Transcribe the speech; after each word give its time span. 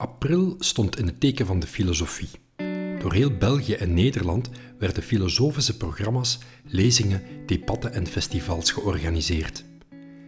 April 0.00 0.54
stond 0.58 0.98
in 0.98 1.06
het 1.06 1.20
teken 1.20 1.46
van 1.46 1.60
de 1.60 1.66
filosofie. 1.66 2.28
Door 2.98 3.12
heel 3.12 3.36
België 3.36 3.72
en 3.72 3.94
Nederland 3.94 4.50
werden 4.78 5.02
filosofische 5.02 5.76
programma's, 5.76 6.38
lezingen, 6.64 7.22
debatten 7.46 7.92
en 7.92 8.06
festivals 8.06 8.70
georganiseerd. 8.70 9.64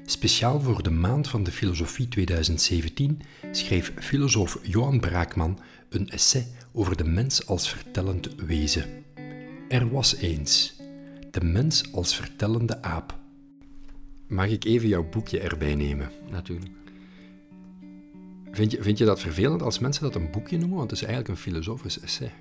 Speciaal 0.05 0.61
voor 0.61 0.83
de 0.83 0.91
Maand 0.91 1.29
van 1.29 1.43
de 1.43 1.51
Filosofie 1.51 2.09
2017 2.09 3.21
schreef 3.53 3.93
filosoof 3.99 4.59
Johan 4.63 5.01
Braakman 5.01 5.59
een 5.89 6.09
essay 6.09 6.47
over 6.73 6.97
de 6.97 7.05
mens 7.05 7.47
als 7.47 7.71
vertellend 7.71 8.35
wezen. 8.35 9.05
Er 9.69 9.91
was 9.91 10.17
eens 10.17 10.77
de 11.31 11.45
mens 11.45 11.93
als 11.93 12.17
vertellende 12.17 12.83
aap. 12.83 13.19
Mag 14.29 14.47
ik 14.47 14.65
even 14.65 14.89
jouw 14.89 15.09
boekje 15.09 15.41
erbij 15.41 15.75
nemen? 15.75 16.11
Natuurlijk. 16.31 16.82
Vind 18.53 18.71
je, 18.71 18.83
vind 18.83 18.99
je 18.99 19.05
dat 19.05 19.21
vervelend 19.21 19.63
als 19.63 19.79
mensen 19.79 20.03
dat 20.03 20.15
een 20.15 20.31
boekje 20.31 20.59
noemen? 20.59 20.79
Want 20.79 20.91
het 20.91 21.01
is 21.01 21.07
eigenlijk 21.07 21.35
een 21.35 21.43
filosofisch 21.43 22.01
essay. 22.01 22.33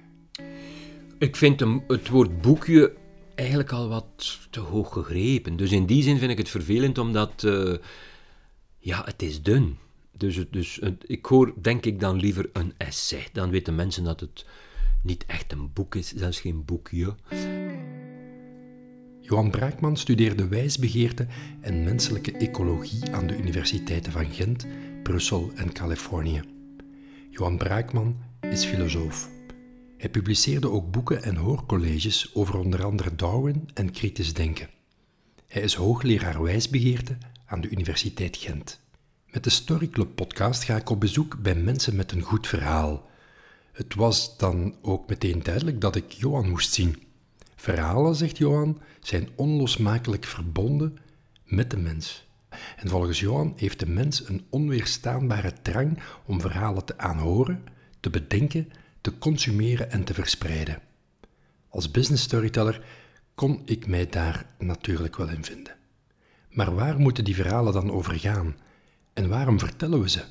Ik 1.17 1.35
vind 1.35 1.59
het 1.87 2.09
woord 2.09 2.41
boekje 2.41 2.93
eigenlijk 3.35 3.71
al 3.71 3.89
wat 3.89 4.39
te 4.49 4.59
hoog 4.59 4.93
gegrepen. 4.93 5.57
Dus 5.57 5.71
in 5.71 5.85
die 5.85 6.03
zin 6.03 6.17
vind 6.17 6.31
ik 6.31 6.37
het 6.37 6.49
vervelend, 6.49 6.97
omdat 6.97 7.43
uh, 7.43 7.75
ja, 8.79 9.01
het 9.05 9.21
is 9.21 9.41
dun. 9.41 9.77
Dus, 10.11 10.45
dus 10.49 10.79
ik 11.01 11.25
hoor 11.25 11.53
denk 11.61 11.85
ik 11.85 11.99
dan 11.99 12.19
liever 12.19 12.49
een 12.53 12.73
essay. 12.77 13.27
Dan 13.33 13.49
weten 13.49 13.75
mensen 13.75 14.03
dat 14.03 14.19
het 14.19 14.45
niet 15.03 15.25
echt 15.25 15.51
een 15.51 15.73
boek 15.73 15.95
is, 15.95 16.13
zelfs 16.13 16.39
geen 16.39 16.65
boekje. 16.65 17.15
Johan 19.31 19.51
Braakman 19.51 19.97
studeerde 19.97 20.47
wijsbegeerte 20.47 21.27
en 21.61 21.83
menselijke 21.83 22.31
ecologie 22.31 23.11
aan 23.11 23.27
de 23.27 23.37
universiteiten 23.37 24.11
van 24.11 24.25
Gent, 24.25 24.67
Brussel 25.03 25.51
en 25.55 25.73
Californië. 25.73 26.41
Johan 27.29 27.57
Braakman 27.57 28.15
is 28.41 28.65
filosoof. 28.65 29.29
Hij 29.97 30.09
publiceerde 30.09 30.69
ook 30.69 30.91
boeken 30.91 31.23
en 31.23 31.35
hoorcolleges 31.35 32.35
over 32.35 32.57
onder 32.57 32.85
andere 32.85 33.15
Darwin 33.15 33.69
en 33.73 33.91
kritisch 33.91 34.33
denken. 34.33 34.69
Hij 35.47 35.61
is 35.61 35.73
hoogleraar 35.73 36.43
wijsbegeerte 36.43 37.17
aan 37.45 37.61
de 37.61 37.69
Universiteit 37.69 38.37
Gent. 38.37 38.79
Met 39.27 39.43
de 39.43 39.49
Story 39.49 39.87
Club 39.87 40.15
podcast 40.15 40.63
ga 40.63 40.75
ik 40.75 40.89
op 40.89 40.99
bezoek 40.99 41.41
bij 41.41 41.55
mensen 41.55 41.95
met 41.95 42.11
een 42.11 42.21
goed 42.21 42.47
verhaal. 42.47 43.09
Het 43.71 43.95
was 43.95 44.37
dan 44.37 44.75
ook 44.81 45.09
meteen 45.09 45.43
duidelijk 45.43 45.81
dat 45.81 45.95
ik 45.95 46.11
Johan 46.11 46.49
moest 46.49 46.73
zien. 46.73 47.09
Verhalen, 47.61 48.15
zegt 48.15 48.37
Johan, 48.37 48.81
zijn 48.99 49.29
onlosmakelijk 49.35 50.25
verbonden 50.25 50.97
met 51.45 51.69
de 51.69 51.77
mens. 51.77 52.27
En 52.77 52.89
volgens 52.89 53.19
Johan 53.19 53.53
heeft 53.55 53.79
de 53.79 53.87
mens 53.87 54.27
een 54.27 54.45
onweerstaanbare 54.49 55.53
drang 55.61 55.99
om 56.25 56.41
verhalen 56.41 56.85
te 56.85 56.97
aanhoren, 56.97 57.63
te 57.99 58.09
bedenken, 58.09 58.71
te 59.01 59.17
consumeren 59.17 59.91
en 59.91 60.03
te 60.03 60.13
verspreiden. 60.13 60.81
Als 61.69 61.91
business 61.91 62.23
storyteller 62.23 62.85
kon 63.35 63.61
ik 63.65 63.87
mij 63.87 64.07
daar 64.07 64.45
natuurlijk 64.59 65.15
wel 65.15 65.29
in 65.29 65.43
vinden. 65.43 65.75
Maar 66.49 66.75
waar 66.75 66.99
moeten 66.99 67.23
die 67.23 67.35
verhalen 67.35 67.73
dan 67.73 67.91
over 67.91 68.19
gaan? 68.19 68.55
En 69.13 69.29
waarom 69.29 69.59
vertellen 69.59 70.01
we 70.01 70.09
ze? 70.09 70.23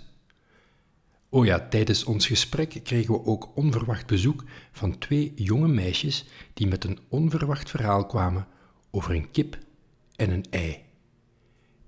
Oh 1.33 1.45
ja, 1.45 1.69
tijdens 1.69 2.05
ons 2.05 2.27
gesprek 2.27 2.81
kregen 2.83 3.14
we 3.14 3.25
ook 3.25 3.50
onverwacht 3.55 4.06
bezoek 4.06 4.45
van 4.73 4.98
twee 4.98 5.33
jonge 5.36 5.69
meisjes 5.69 6.25
die 6.55 6.67
met 6.67 6.84
een 6.84 6.98
onverwacht 7.09 7.70
verhaal 7.70 8.06
kwamen 8.06 8.47
over 8.91 9.14
een 9.14 9.31
kip 9.31 9.58
en 10.17 10.31
een 10.31 10.45
ei. 10.51 10.78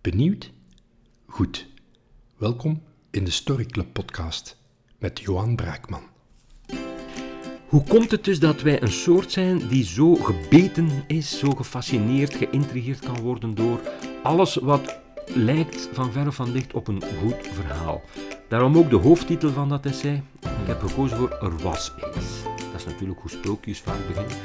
Benieuwd? 0.01 0.53
Goed. 1.27 1.69
Welkom 2.37 2.83
in 3.11 3.25
de 3.25 3.31
Story 3.31 3.65
Club 3.65 3.93
podcast 3.93 4.59
met 4.99 5.21
Johan 5.21 5.57
Braakman. 5.57 6.03
Hoe 7.69 7.83
komt 7.83 8.11
het 8.11 8.25
dus 8.25 8.39
dat 8.39 8.63
wij 8.63 8.83
een 8.83 8.93
soort 8.93 9.33
zijn 9.33 9.69
die 9.69 9.85
zo 9.85 10.15
gebeten 10.15 11.05
is, 11.07 11.39
zo 11.39 11.51
gefascineerd, 11.51 12.35
geïntrigeerd 12.35 12.99
kan 12.99 13.21
worden 13.21 13.55
door 13.55 13.81
alles 14.23 14.55
wat 14.55 15.02
lijkt 15.35 15.89
van 15.93 16.13
ver 16.13 16.27
of 16.27 16.35
van 16.35 16.53
dicht 16.53 16.73
op 16.73 16.89
een 16.89 17.03
goed 17.21 17.49
verhaal? 17.53 18.03
Daarom 18.49 18.79
ook 18.79 18.91
de 18.91 18.97
hoofdtitel 18.97 19.51
van 19.51 19.69
dat 19.69 19.87
essay. 19.87 20.23
Ik 20.41 20.67
heb 20.67 20.81
gekozen 20.81 21.17
voor 21.17 21.31
Er 21.31 21.59
was 21.59 21.93
eens. 22.15 22.43
Dat 22.73 22.81
is 22.81 22.85
natuurlijk 22.85 23.21
hoe 23.21 23.31
sprookjes 23.31 23.81
vaak 23.81 24.07
beginnen. 24.07 24.37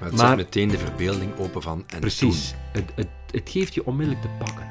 Maar 0.00 0.10
het 0.10 0.18
zet 0.18 0.36
meteen 0.36 0.68
de 0.68 0.78
verbeelding 0.78 1.38
open 1.38 1.62
van 1.62 1.84
en 1.86 2.00
Precies. 2.00 2.54
Het, 2.72 2.92
het, 2.94 3.08
het 3.30 3.50
geeft 3.50 3.74
je 3.74 3.86
onmiddellijk 3.86 4.24
te 4.24 4.44
pakken. 4.44 4.70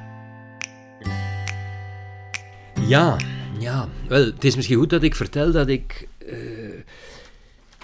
Ja, 2.88 3.18
ja. 3.60 3.88
Wel, 4.08 4.26
het 4.26 4.44
is 4.44 4.56
misschien 4.56 4.78
goed 4.78 4.90
dat 4.90 5.04
ik 5.04 5.16
vertel 5.16 5.52
dat 5.52 5.68
ik 5.68 6.08
uh, 6.26 6.82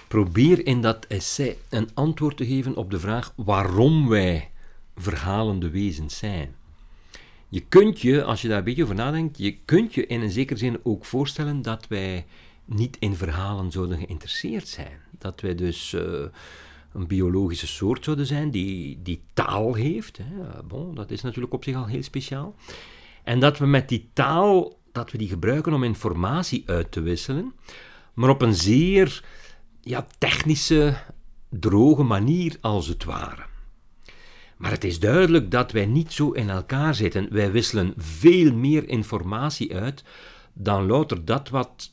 probeer 0.07 0.65
in 0.65 0.81
dat 0.81 1.05
essay 1.07 1.57
een 1.69 1.89
antwoord 1.93 2.37
te 2.37 2.45
geven 2.45 2.75
op 2.75 2.91
de 2.91 2.99
vraag 2.99 3.33
waarom 3.35 4.09
wij 4.09 4.51
verhalende 4.95 5.69
wezens 5.69 6.17
zijn. 6.17 6.55
Je 7.49 7.59
kunt 7.59 8.01
je, 8.01 8.23
als 8.23 8.41
je 8.41 8.47
daar 8.47 8.57
een 8.57 8.63
beetje 8.63 8.83
over 8.83 8.95
nadenkt, 8.95 9.37
je 9.37 9.57
kunt 9.65 9.93
je 9.93 10.07
in 10.07 10.21
een 10.21 10.31
zekere 10.31 10.59
zin 10.59 10.79
ook 10.83 11.05
voorstellen 11.05 11.61
dat 11.61 11.87
wij 11.87 12.25
niet 12.65 12.97
in 12.99 13.15
verhalen 13.15 13.71
zouden 13.71 13.97
geïnteresseerd 13.97 14.67
zijn. 14.67 14.99
Dat 15.17 15.41
wij 15.41 15.55
dus 15.55 15.91
uh, 15.91 16.01
een 16.93 17.07
biologische 17.07 17.67
soort 17.67 18.03
zouden 18.03 18.25
zijn 18.25 18.51
die, 18.51 18.99
die 19.01 19.21
taal 19.33 19.73
heeft. 19.73 20.17
Hè. 20.17 20.63
Bon, 20.63 20.95
dat 20.95 21.11
is 21.11 21.21
natuurlijk 21.21 21.53
op 21.53 21.63
zich 21.63 21.75
al 21.75 21.85
heel 21.85 22.03
speciaal. 22.03 22.55
En 23.23 23.39
dat 23.39 23.57
we 23.57 23.65
met 23.65 23.89
die 23.89 24.09
taal, 24.13 24.79
dat 24.91 25.11
we 25.11 25.17
die 25.17 25.29
gebruiken 25.29 25.73
om 25.73 25.83
informatie 25.83 26.63
uit 26.65 26.91
te 26.91 27.01
wisselen, 27.01 27.53
maar 28.13 28.29
op 28.29 28.41
een 28.41 28.55
zeer 28.55 29.23
ja, 29.81 30.07
technische, 30.17 30.97
droge 31.49 32.03
manier 32.03 32.57
als 32.61 32.87
het 32.87 33.03
ware. 33.03 33.45
Maar 34.57 34.71
het 34.71 34.83
is 34.83 34.99
duidelijk 34.99 35.51
dat 35.51 35.71
wij 35.71 35.85
niet 35.85 36.13
zo 36.13 36.31
in 36.31 36.49
elkaar 36.49 36.95
zitten. 36.95 37.33
Wij 37.33 37.51
wisselen 37.51 37.93
veel 37.97 38.53
meer 38.53 38.89
informatie 38.89 39.75
uit 39.75 40.03
dan 40.53 40.85
louter 40.85 41.25
dat 41.25 41.49
wat 41.49 41.91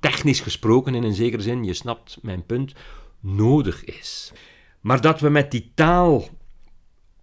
technisch 0.00 0.40
gesproken 0.40 0.94
in 0.94 1.02
een 1.02 1.14
zekere 1.14 1.42
zin, 1.42 1.64
je 1.64 1.74
snapt 1.74 2.18
mijn 2.22 2.46
punt, 2.46 2.72
nodig 3.20 3.84
is. 3.84 4.32
Maar 4.80 5.00
dat 5.00 5.20
we 5.20 5.28
met 5.28 5.50
die 5.50 5.72
taal 5.74 6.28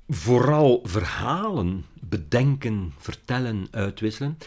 vooral 0.08 0.80
verhalen 0.84 1.86
bedenken, 2.00 2.94
vertellen, 2.98 3.68
uitwisselen, 3.72 4.38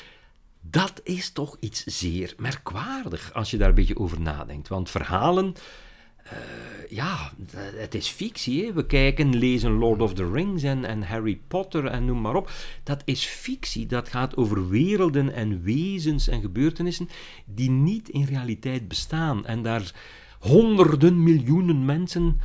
dat 0.60 1.00
is 1.04 1.32
toch 1.32 1.56
iets 1.60 1.84
zeer 1.84 2.34
merkwaardig 2.36 3.32
als 3.32 3.50
je 3.50 3.56
daar 3.56 3.68
een 3.68 3.74
beetje 3.74 3.98
over 3.98 4.20
nadenkt. 4.20 4.68
Want 4.68 4.90
verhalen 4.90 5.54
ja, 6.88 7.32
het 7.76 7.94
is 7.94 8.08
fictie. 8.08 8.72
We 8.72 8.86
kijken, 8.86 9.36
lezen 9.36 9.72
Lord 9.72 10.00
of 10.00 10.14
the 10.14 10.30
Rings 10.30 10.62
en, 10.62 10.84
en 10.84 11.02
Harry 11.02 11.40
Potter 11.48 11.86
en 11.86 12.04
noem 12.04 12.20
maar 12.20 12.34
op. 12.34 12.50
Dat 12.82 13.02
is 13.04 13.24
fictie. 13.24 13.86
Dat 13.86 14.08
gaat 14.08 14.36
over 14.36 14.68
werelden 14.68 15.34
en 15.34 15.62
wezens 15.62 16.28
en 16.28 16.40
gebeurtenissen 16.40 17.08
die 17.44 17.70
niet 17.70 18.08
in 18.08 18.24
realiteit 18.24 18.88
bestaan. 18.88 19.46
En 19.46 19.62
daar 19.62 19.92
honderden 20.38 21.22
miljoenen 21.22 21.84
mensen 21.84 22.40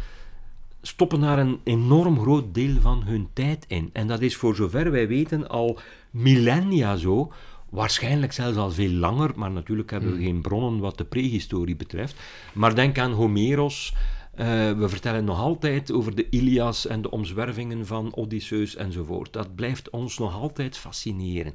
stoppen 0.82 1.20
daar 1.20 1.40
een 1.40 1.60
enorm 1.64 2.20
groot 2.20 2.54
deel 2.54 2.82
van 2.82 3.04
hun 3.04 3.30
tijd 3.34 3.66
in. 3.68 3.90
En 3.94 4.08
dat 4.08 4.22
is 4.22 4.36
voor 4.36 4.56
zover 4.56 4.92
wij 4.92 5.08
weten 5.08 5.50
al 5.50 5.80
millennia 6.12 6.96
zo. 6.96 7.32
Waarschijnlijk 7.70 8.32
zelfs 8.32 8.58
al 8.58 8.72
veel 8.72 8.92
langer, 8.92 9.32
maar 9.36 9.52
natuurlijk 9.52 9.92
hebben 9.92 10.10
we 10.10 10.16
hmm. 10.16 10.26
geen 10.26 10.42
bronnen 10.42 10.80
wat 10.80 10.98
de 10.98 11.06
prehistorie 11.06 11.76
betreft. 11.76 12.16
Maar 12.54 12.76
denk 12.76 12.98
aan 12.98 13.12
Homeros. 13.12 13.94
Uh, 14.40 14.46
we 14.72 14.90
vertellen 14.90 15.26
nog 15.26 15.40
altijd 15.40 15.92
over 15.92 16.16
de 16.16 16.30
Ilias 16.30 16.88
en 16.88 17.02
de 17.02 17.12
omzwervingen 17.12 17.86
van 17.86 18.16
Odysseus 18.16 18.76
enzovoort. 18.76 19.34
Dat 19.34 19.56
blijft 19.56 19.90
ons 19.90 20.18
nog 20.18 20.34
altijd 20.34 20.78
fascineren. 20.78 21.54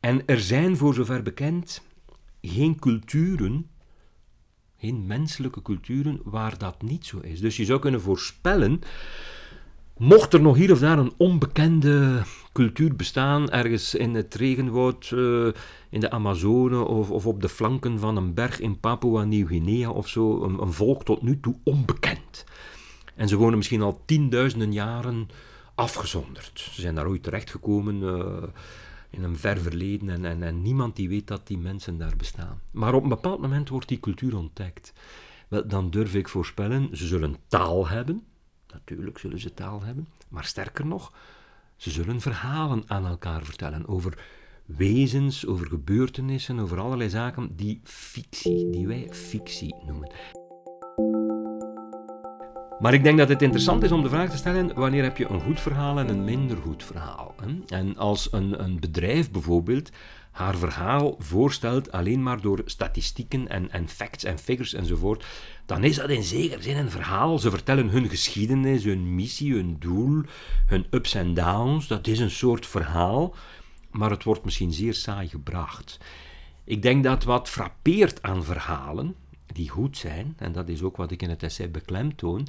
En 0.00 0.26
er 0.26 0.40
zijn, 0.40 0.76
voor 0.76 0.94
zover 0.94 1.22
bekend, 1.22 1.82
geen 2.40 2.78
culturen, 2.78 3.66
geen 4.76 5.06
menselijke 5.06 5.62
culturen, 5.62 6.20
waar 6.24 6.58
dat 6.58 6.82
niet 6.82 7.06
zo 7.06 7.18
is. 7.18 7.40
Dus 7.40 7.56
je 7.56 7.64
zou 7.64 7.80
kunnen 7.80 8.00
voorspellen 8.00 8.80
Mocht 10.02 10.32
er 10.32 10.40
nog 10.40 10.56
hier 10.56 10.72
of 10.72 10.78
daar 10.78 10.98
een 10.98 11.12
onbekende 11.16 12.22
cultuur 12.52 12.96
bestaan, 12.96 13.50
ergens 13.50 13.94
in 13.94 14.14
het 14.14 14.34
regenwoud, 14.34 15.10
uh, 15.10 15.52
in 15.90 16.00
de 16.00 16.10
Amazone 16.10 16.84
of, 16.84 17.10
of, 17.10 17.26
op 17.26 17.40
de 17.40 17.48
flanken 17.48 17.98
van 17.98 18.16
een 18.16 18.34
berg 18.34 18.60
in 18.60 18.80
Papua 18.80 19.24
Nieuw-Guinea 19.24 19.90
of 19.90 20.08
zo, 20.08 20.42
een, 20.42 20.62
een, 20.62 20.72
volk 20.72 21.04
tot 21.04 21.22
nu 21.22 21.40
toe 21.40 21.56
onbekend. 21.62 22.44
En 23.14 23.28
ze 23.28 23.36
wonen 23.36 23.56
misschien 23.56 23.82
al 23.82 24.02
tienduizenden 24.04 24.72
jaren 24.72 25.28
afgezonderd. 25.74 26.68
Ze 26.72 26.80
zijn 26.80 26.94
daar 26.94 27.08
ooit 27.08 27.22
terechtgekomen 27.22 28.02
uh, 28.02 28.42
in 29.10 29.22
een 29.22 29.36
ver 29.36 29.58
verleden 29.58 30.08
en, 30.08 30.24
en, 30.24 30.42
en 30.42 30.62
niemand 30.62 30.96
die 30.96 31.08
weet 31.08 31.26
dat 31.26 31.46
die 31.46 31.58
mensen 31.58 31.98
daar 31.98 32.16
bestaan. 32.16 32.60
Maar 32.70 32.94
op 32.94 33.02
een 33.02 33.08
bepaald 33.08 33.40
moment 33.40 33.68
wordt 33.68 33.88
die 33.88 34.00
cultuur 34.00 34.36
ontdekt. 34.36 34.92
Wel, 35.48 35.68
dan 35.68 35.90
durf 35.90 36.14
ik 36.14 36.28
voorspellen, 36.28 36.96
ze 36.96 37.06
zullen 37.06 37.36
taal 37.48 37.88
hebben, 37.88 38.22
Natuurlijk 38.72 39.18
zullen 39.18 39.40
ze 39.40 39.54
taal 39.54 39.82
hebben, 39.82 40.08
maar 40.28 40.44
sterker 40.44 40.86
nog, 40.86 41.12
ze 41.82 41.90
zullen 41.90 42.20
verhalen 42.20 42.82
aan 42.86 43.06
elkaar 43.06 43.44
vertellen 43.44 43.88
over 43.88 44.18
wezens, 44.66 45.46
over 45.46 45.66
gebeurtenissen, 45.66 46.58
over 46.58 46.78
allerlei 46.78 47.10
zaken 47.10 47.50
die 47.56 47.80
fictie, 47.84 48.70
die 48.70 48.86
wij 48.86 49.08
fictie 49.10 49.74
noemen. 49.86 50.12
Maar 52.82 52.94
ik 52.94 53.02
denk 53.02 53.18
dat 53.18 53.28
het 53.28 53.42
interessant 53.42 53.82
is 53.82 53.92
om 53.92 54.02
de 54.02 54.08
vraag 54.08 54.30
te 54.30 54.36
stellen: 54.36 54.74
wanneer 54.74 55.02
heb 55.02 55.16
je 55.16 55.28
een 55.28 55.40
goed 55.40 55.60
verhaal 55.60 55.98
en 55.98 56.08
een 56.08 56.24
minder 56.24 56.56
goed 56.56 56.84
verhaal? 56.84 57.34
En 57.66 57.96
als 57.96 58.32
een, 58.32 58.64
een 58.64 58.80
bedrijf 58.80 59.30
bijvoorbeeld 59.30 59.90
haar 60.30 60.56
verhaal 60.56 61.16
voorstelt 61.18 61.92
alleen 61.92 62.22
maar 62.22 62.40
door 62.40 62.62
statistieken 62.64 63.48
en, 63.48 63.70
en 63.70 63.88
facts 63.88 64.24
en 64.24 64.38
figures 64.38 64.74
enzovoort, 64.74 65.24
dan 65.66 65.84
is 65.84 65.96
dat 65.96 66.10
in 66.10 66.22
zekere 66.22 66.62
zin 66.62 66.76
een 66.76 66.90
verhaal. 66.90 67.38
Ze 67.38 67.50
vertellen 67.50 67.88
hun 67.88 68.08
geschiedenis, 68.08 68.84
hun 68.84 69.14
missie, 69.14 69.54
hun 69.54 69.76
doel, 69.78 70.22
hun 70.66 70.86
ups 70.90 71.14
en 71.14 71.34
downs. 71.34 71.86
Dat 71.86 72.06
is 72.06 72.18
een 72.18 72.30
soort 72.30 72.66
verhaal, 72.66 73.34
maar 73.90 74.10
het 74.10 74.24
wordt 74.24 74.44
misschien 74.44 74.72
zeer 74.72 74.94
saai 74.94 75.28
gebracht. 75.28 75.98
Ik 76.64 76.82
denk 76.82 77.04
dat 77.04 77.24
wat 77.24 77.48
frappeert 77.48 78.22
aan 78.22 78.44
verhalen, 78.44 79.14
die 79.52 79.68
goed 79.68 79.96
zijn, 79.96 80.34
en 80.38 80.52
dat 80.52 80.68
is 80.68 80.82
ook 80.82 80.96
wat 80.96 81.10
ik 81.10 81.22
in 81.22 81.30
het 81.30 81.42
essay 81.42 81.70
beklemtoon, 81.70 82.46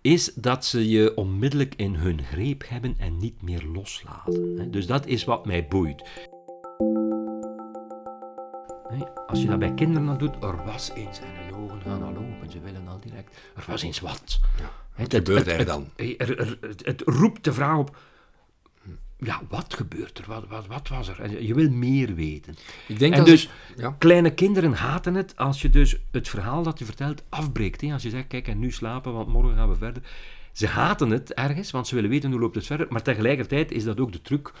is 0.00 0.34
dat 0.34 0.64
ze 0.64 0.88
je 0.88 1.16
onmiddellijk 1.16 1.74
in 1.76 1.94
hun 1.94 2.22
greep 2.22 2.64
hebben 2.68 2.94
en 2.98 3.16
niet 3.16 3.42
meer 3.42 3.64
loslaten. 3.72 4.70
Dus 4.70 4.86
dat 4.86 5.06
is 5.06 5.24
wat 5.24 5.46
mij 5.46 5.66
boeit. 5.66 6.02
Als 9.26 9.40
je 9.40 9.46
dat 9.46 9.58
bij 9.58 9.74
kinderen 9.74 10.06
dan 10.06 10.18
doet, 10.18 10.42
er 10.42 10.64
was 10.64 10.90
eens 10.94 11.18
en 11.20 11.44
hun 11.44 11.54
ogen 11.54 11.80
gaan 11.80 12.02
al 12.02 12.16
open, 12.16 12.50
ze 12.50 12.60
willen 12.60 12.88
al 12.88 13.00
direct. 13.00 13.36
Er 13.56 13.64
was 13.66 13.82
eens 13.82 14.00
wat. 14.00 14.40
Ja, 14.58 14.70
wat 14.96 15.14
gebeurt 15.14 15.46
er 15.46 15.64
dan? 15.64 15.86
Het, 15.96 16.86
het, 16.86 17.02
roept 17.04 17.44
de 17.44 17.52
vraag 17.52 17.78
op, 17.78 17.96
ja, 19.18 19.42
wat 19.48 19.74
gebeurt 19.74 20.18
er? 20.18 20.24
Wat, 20.26 20.46
wat, 20.48 20.66
wat 20.66 20.88
was 20.88 21.08
er? 21.08 21.42
je 21.42 21.54
wil 21.54 21.70
meer 21.70 22.14
weten. 22.14 22.56
Ik 22.88 22.98
denk 22.98 23.12
en 23.12 23.18
dat 23.18 23.26
dus, 23.26 23.50
ja. 23.76 23.94
kleine 23.98 24.34
kinderen 24.34 24.72
haten 24.72 25.14
het 25.14 25.36
als 25.36 25.62
je 25.62 25.70
dus 25.70 25.96
het 26.10 26.28
verhaal 26.28 26.62
dat 26.62 26.78
je 26.78 26.84
vertelt 26.84 27.22
afbreekt. 27.28 27.80
Hè? 27.80 27.92
Als 27.92 28.02
je 28.02 28.10
zegt, 28.10 28.26
kijk, 28.26 28.48
en 28.48 28.58
nu 28.58 28.72
slapen, 28.72 29.12
want 29.12 29.28
morgen 29.28 29.56
gaan 29.56 29.68
we 29.68 29.76
verder. 29.76 30.02
Ze 30.52 30.66
haten 30.66 31.10
het 31.10 31.34
ergens, 31.34 31.70
want 31.70 31.86
ze 31.86 31.94
willen 31.94 32.10
weten 32.10 32.30
hoe 32.30 32.40
loopt 32.40 32.54
het 32.54 32.66
verder. 32.66 32.86
Maar 32.90 33.02
tegelijkertijd 33.02 33.72
is 33.72 33.84
dat 33.84 34.00
ook 34.00 34.12
de 34.12 34.22
truc 34.22 34.52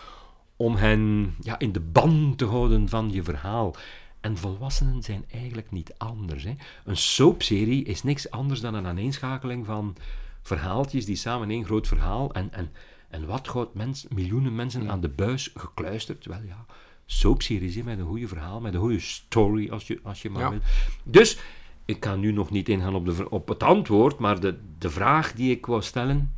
om 0.56 0.74
hen 0.74 1.34
ja, 1.40 1.58
in 1.58 1.72
de 1.72 1.80
ban 1.80 2.34
te 2.36 2.44
houden 2.44 2.88
van 2.88 3.12
je 3.12 3.22
verhaal. 3.22 3.76
En 4.20 4.36
volwassenen 4.36 5.02
zijn 5.02 5.24
eigenlijk 5.30 5.70
niet 5.70 5.94
anders. 5.96 6.44
Hè. 6.44 6.54
Een 6.84 6.96
soapserie 6.96 7.84
is 7.84 8.02
niks 8.02 8.30
anders 8.30 8.60
dan 8.60 8.74
een 8.74 8.86
aaneenschakeling 8.86 9.66
van 9.66 9.96
verhaaltjes 10.42 11.04
die 11.04 11.16
samen 11.16 11.50
één 11.50 11.64
groot 11.64 11.86
verhaal. 11.86 12.32
En, 12.32 12.52
en, 12.52 12.70
en 13.08 13.26
wat 13.26 13.46
houdt 13.46 13.74
mens, 13.74 14.06
miljoenen 14.08 14.54
mensen 14.54 14.90
aan 14.90 15.00
de 15.00 15.08
buis 15.08 15.50
gekluisterd? 15.54 16.26
Wel 16.26 16.42
ja, 16.46 16.66
soapseries 17.06 17.82
met 17.82 17.98
een 17.98 18.06
goede 18.06 18.28
verhaal, 18.28 18.60
met 18.60 18.74
een 18.74 18.80
goede 18.80 19.00
story, 19.00 19.70
als 19.70 19.86
je, 19.86 20.00
als 20.02 20.22
je 20.22 20.30
maar 20.30 20.50
wil. 20.50 20.60
Dus, 21.02 21.38
ik 21.84 22.00
kan 22.00 22.20
nu 22.20 22.32
nog 22.32 22.50
niet 22.50 22.68
ingaan 22.68 22.94
op, 22.94 23.06
de, 23.06 23.30
op 23.30 23.48
het 23.48 23.62
antwoord, 23.62 24.18
maar 24.18 24.40
de, 24.40 24.58
de 24.78 24.90
vraag 24.90 25.32
die 25.32 25.50
ik 25.50 25.66
wou 25.66 25.82
stellen. 25.82 26.34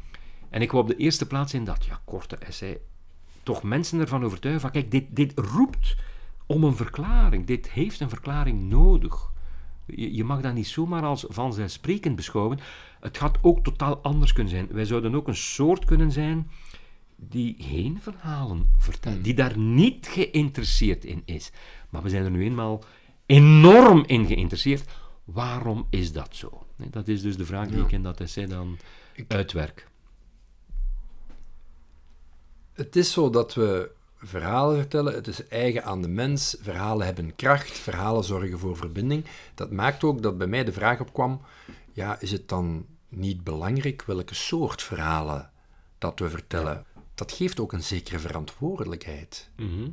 En 0.50 0.62
ik 0.62 0.70
wou 0.70 0.82
op 0.82 0.90
de 0.90 0.96
eerste 0.96 1.26
plaats 1.26 1.54
in 1.54 1.64
dat 1.64 1.84
ja, 1.84 2.00
korte 2.04 2.36
essay 2.36 2.80
toch 3.42 3.62
mensen 3.62 4.00
ervan 4.00 4.24
overtuigen 4.24 4.62
van 4.62 4.70
kijk, 4.70 4.90
dit, 4.90 5.04
dit 5.10 5.32
roept 5.38 5.96
om 6.46 6.64
een 6.64 6.76
verklaring. 6.76 7.46
Dit 7.46 7.70
heeft 7.70 8.00
een 8.00 8.08
verklaring 8.08 8.62
nodig. 8.62 9.30
Je, 9.86 10.14
je 10.14 10.24
mag 10.24 10.40
dat 10.40 10.54
niet 10.54 10.66
zomaar 10.66 11.02
als 11.02 11.24
vanzelfsprekend 11.28 12.16
beschouwen. 12.16 12.58
Het 13.00 13.18
gaat 13.18 13.38
ook 13.42 13.64
totaal 13.64 13.98
anders 14.02 14.32
kunnen 14.32 14.52
zijn. 14.52 14.68
Wij 14.70 14.84
zouden 14.84 15.14
ook 15.14 15.28
een 15.28 15.36
soort 15.36 15.84
kunnen 15.84 16.12
zijn 16.12 16.50
die 17.16 17.56
geen 17.58 17.98
verhalen 18.00 18.70
vertelt, 18.78 19.14
hmm. 19.14 19.22
die 19.22 19.34
daar 19.34 19.58
niet 19.58 20.06
geïnteresseerd 20.06 21.04
in 21.04 21.22
is. 21.24 21.50
Maar 21.88 22.02
we 22.02 22.08
zijn 22.08 22.24
er 22.24 22.30
nu 22.30 22.44
eenmaal 22.44 22.84
enorm 23.26 24.04
in 24.06 24.26
geïnteresseerd. 24.26 24.90
Waarom 25.24 25.86
is 25.90 26.12
dat 26.12 26.36
zo? 26.36 26.66
Dat 26.76 27.08
is 27.08 27.22
dus 27.22 27.36
de 27.36 27.46
vraag 27.46 27.68
die 27.68 27.82
ik 27.82 27.92
in 27.92 28.02
dat 28.02 28.20
essay 28.20 28.46
dan 28.46 28.78
uitwerk. 29.28 29.86
Het 32.72 32.96
is 32.96 33.12
zo 33.12 33.30
dat 33.30 33.54
we 33.54 33.90
verhalen 34.18 34.76
vertellen. 34.76 35.14
Het 35.14 35.26
is 35.26 35.48
eigen 35.48 35.84
aan 35.84 36.02
de 36.02 36.08
mens. 36.08 36.56
Verhalen 36.60 37.06
hebben 37.06 37.36
kracht. 37.36 37.78
Verhalen 37.78 38.24
zorgen 38.24 38.58
voor 38.58 38.76
verbinding. 38.76 39.24
Dat 39.54 39.70
maakt 39.70 40.04
ook 40.04 40.22
dat 40.22 40.38
bij 40.38 40.46
mij 40.46 40.64
de 40.64 40.72
vraag 40.72 41.00
opkwam: 41.00 41.40
ja, 41.98 42.20
is 42.20 42.30
het 42.30 42.48
dan 42.48 42.86
niet 43.08 43.44
belangrijk 43.44 44.02
welke 44.02 44.34
soort 44.34 44.82
verhalen 44.82 45.50
dat 45.98 46.18
we 46.18 46.30
vertellen? 46.30 46.84
Dat 47.14 47.32
geeft 47.32 47.60
ook 47.60 47.72
een 47.72 47.82
zekere 47.82 48.18
verantwoordelijkheid. 48.18 49.50
Mhm. 49.56 49.88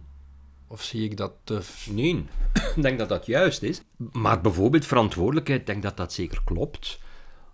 Of 0.68 0.84
zie 0.84 1.04
ik 1.04 1.18
dat 1.18 1.34
te... 1.44 1.62
Nee, 1.90 2.26
ik 2.76 2.82
denk 2.82 3.00
dat 3.00 3.10
dat 3.10 3.26
juist 3.26 3.64
is. 3.64 3.82
Maar 4.12 4.42
bijvoorbeeld 4.42 4.86
verantwoordelijkheid, 4.86 5.60
ik 5.60 5.66
denk 5.66 5.84
dat 5.84 5.98
dat 5.98 6.14
zeker 6.14 6.42
klopt 6.44 7.00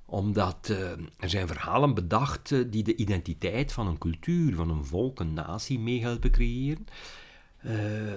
omdat 0.06 0.68
uh, 0.71 0.92
er 1.18 1.30
zijn 1.30 1.47
verhalen 1.47 1.94
bedacht 1.94 2.51
uh, 2.51 2.65
die 2.69 2.83
de 2.83 2.95
identiteit 2.95 3.74
van 3.74 3.88
een 3.88 3.97
cultuur, 3.97 4.56
van 4.56 4.69
een 4.69 4.86
volk, 4.86 5.19
een 5.19 5.33
natie 5.33 5.80
mee 5.80 6.01
helpen 6.01 6.31
creëren. 6.31 6.86
Uh, 7.66 7.74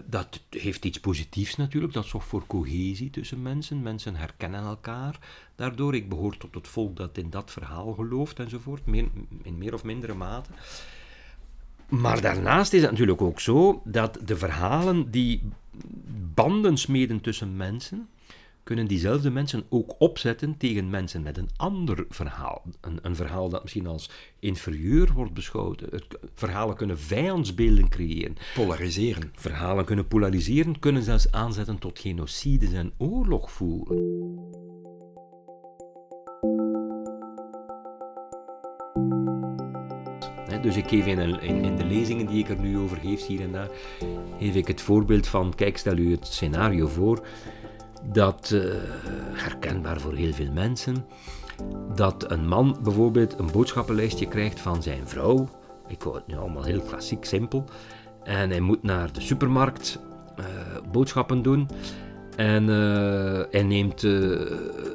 dat 0.07 0.41
heeft 0.51 0.85
iets 0.85 1.01
positiefs 1.01 1.57
natuurlijk, 1.57 1.93
dat 1.93 2.07
zorgt 2.07 2.27
voor 2.27 2.47
cohesie 2.47 3.11
tussen 3.11 3.43
mensen. 3.43 3.83
Mensen 3.83 4.17
herkennen 4.17 4.65
elkaar 4.65 5.19
daardoor. 5.55 5.95
Ik 5.95 6.09
behoor 6.09 6.37
tot 6.37 6.55
het 6.55 6.69
volk 6.69 6.97
dat 6.97 7.19
in 7.19 7.31
dat 7.31 7.51
verhaal 7.51 7.93
gelooft 7.93 8.39
enzovoort, 8.39 8.83
in 9.43 9.59
meer 9.59 9.75
of 9.75 9.85
mindere 9.85 10.15
mate. 10.15 10.51
Maar 11.89 12.21
daarnaast 12.21 12.73
is 12.73 12.81
het 12.83 12.91
natuurlijk 12.91 13.23
ook 13.23 13.41
zo 13.41 13.83
dat 13.85 14.19
de 14.25 14.37
verhalen 14.37 15.11
die 15.11 15.43
banden 16.35 16.77
smeden 16.77 17.21
tussen 17.21 17.57
mensen, 17.57 18.09
kunnen 18.65 18.87
diezelfde 18.87 19.31
mensen 19.31 19.65
ook 19.69 19.95
opzetten 19.99 20.57
tegen 20.57 20.91
mensen 20.91 21.23
met 21.23 21.37
een 21.37 21.51
ander 21.57 22.05
verhaal. 22.09 22.63
Een, 22.81 22.99
een 23.03 23.17
verhaal 23.17 23.49
dat 23.49 23.63
misschien 23.63 23.87
als 23.87 24.11
inferieur 24.39 25.13
wordt 25.13 25.35
beschouwd. 25.35 25.83
Verhalen 26.35 26.77
kunnen 26.77 26.99
vijandsbeelden 26.99 27.89
creëren. 27.89 28.37
Polariseren. 28.55 29.33
Verhalen 29.35 29.85
kunnen 29.85 30.09
polariseren, 30.09 30.79
kunnen 30.79 31.03
zelfs 31.03 31.33
aanzetten 31.33 31.79
tot 31.79 31.99
genocides 31.99 32.73
en 32.73 32.93
oorlog 32.99 33.51
voeren. 33.51 34.43
Dus 40.63 40.77
ik 40.77 40.89
geef 40.89 41.07
in, 41.07 41.19
in, 41.41 41.65
in, 41.65 41.77
de 41.77 41.85
lezingen 41.85 42.27
die 42.27 42.39
ik 42.39 42.49
er 42.49 42.59
nu 42.59 42.79
over 42.79 42.97
geef, 42.97 43.27
hier 43.27 43.41
en 43.41 43.53
daar, 43.53 43.71
geef 44.39 44.55
ik 44.55 44.67
het 44.67 44.81
voorbeeld 44.81 45.27
van, 45.27 45.55
kijk, 45.55 45.77
stel 45.77 45.97
u 45.97 46.11
het 46.11 46.27
scenario 46.27 46.87
voor 46.87 47.27
dat, 48.13 48.51
uh, 48.55 48.65
herkenbaar 49.33 50.01
voor 50.01 50.15
heel 50.15 50.33
veel 50.33 50.53
mensen, 50.53 51.07
dat 51.95 52.31
een 52.31 52.49
man 52.49 52.79
bijvoorbeeld 52.83 53.39
een 53.39 53.51
boodschappenlijstje 53.53 54.29
krijgt 54.29 54.61
van 54.61 54.83
zijn 54.83 55.09
vrouw. 55.09 55.49
Ik 55.89 56.03
hou 56.03 56.15
het 56.15 56.27
nu 56.27 56.37
allemaal 56.37 56.63
heel 56.63 56.81
klassiek, 56.81 57.25
simpel. 57.25 57.65
En 58.23 58.51
hij 58.51 58.61
moet 58.61 58.83
naar 58.83 59.13
de 59.13 59.21
supermarkt 59.21 59.99
uh, 60.39 60.45
boodschappen 60.93 61.43
doen. 61.43 61.69
En 62.37 62.69
uh, 62.69 63.43
hij 63.51 63.63
neemt 63.63 64.01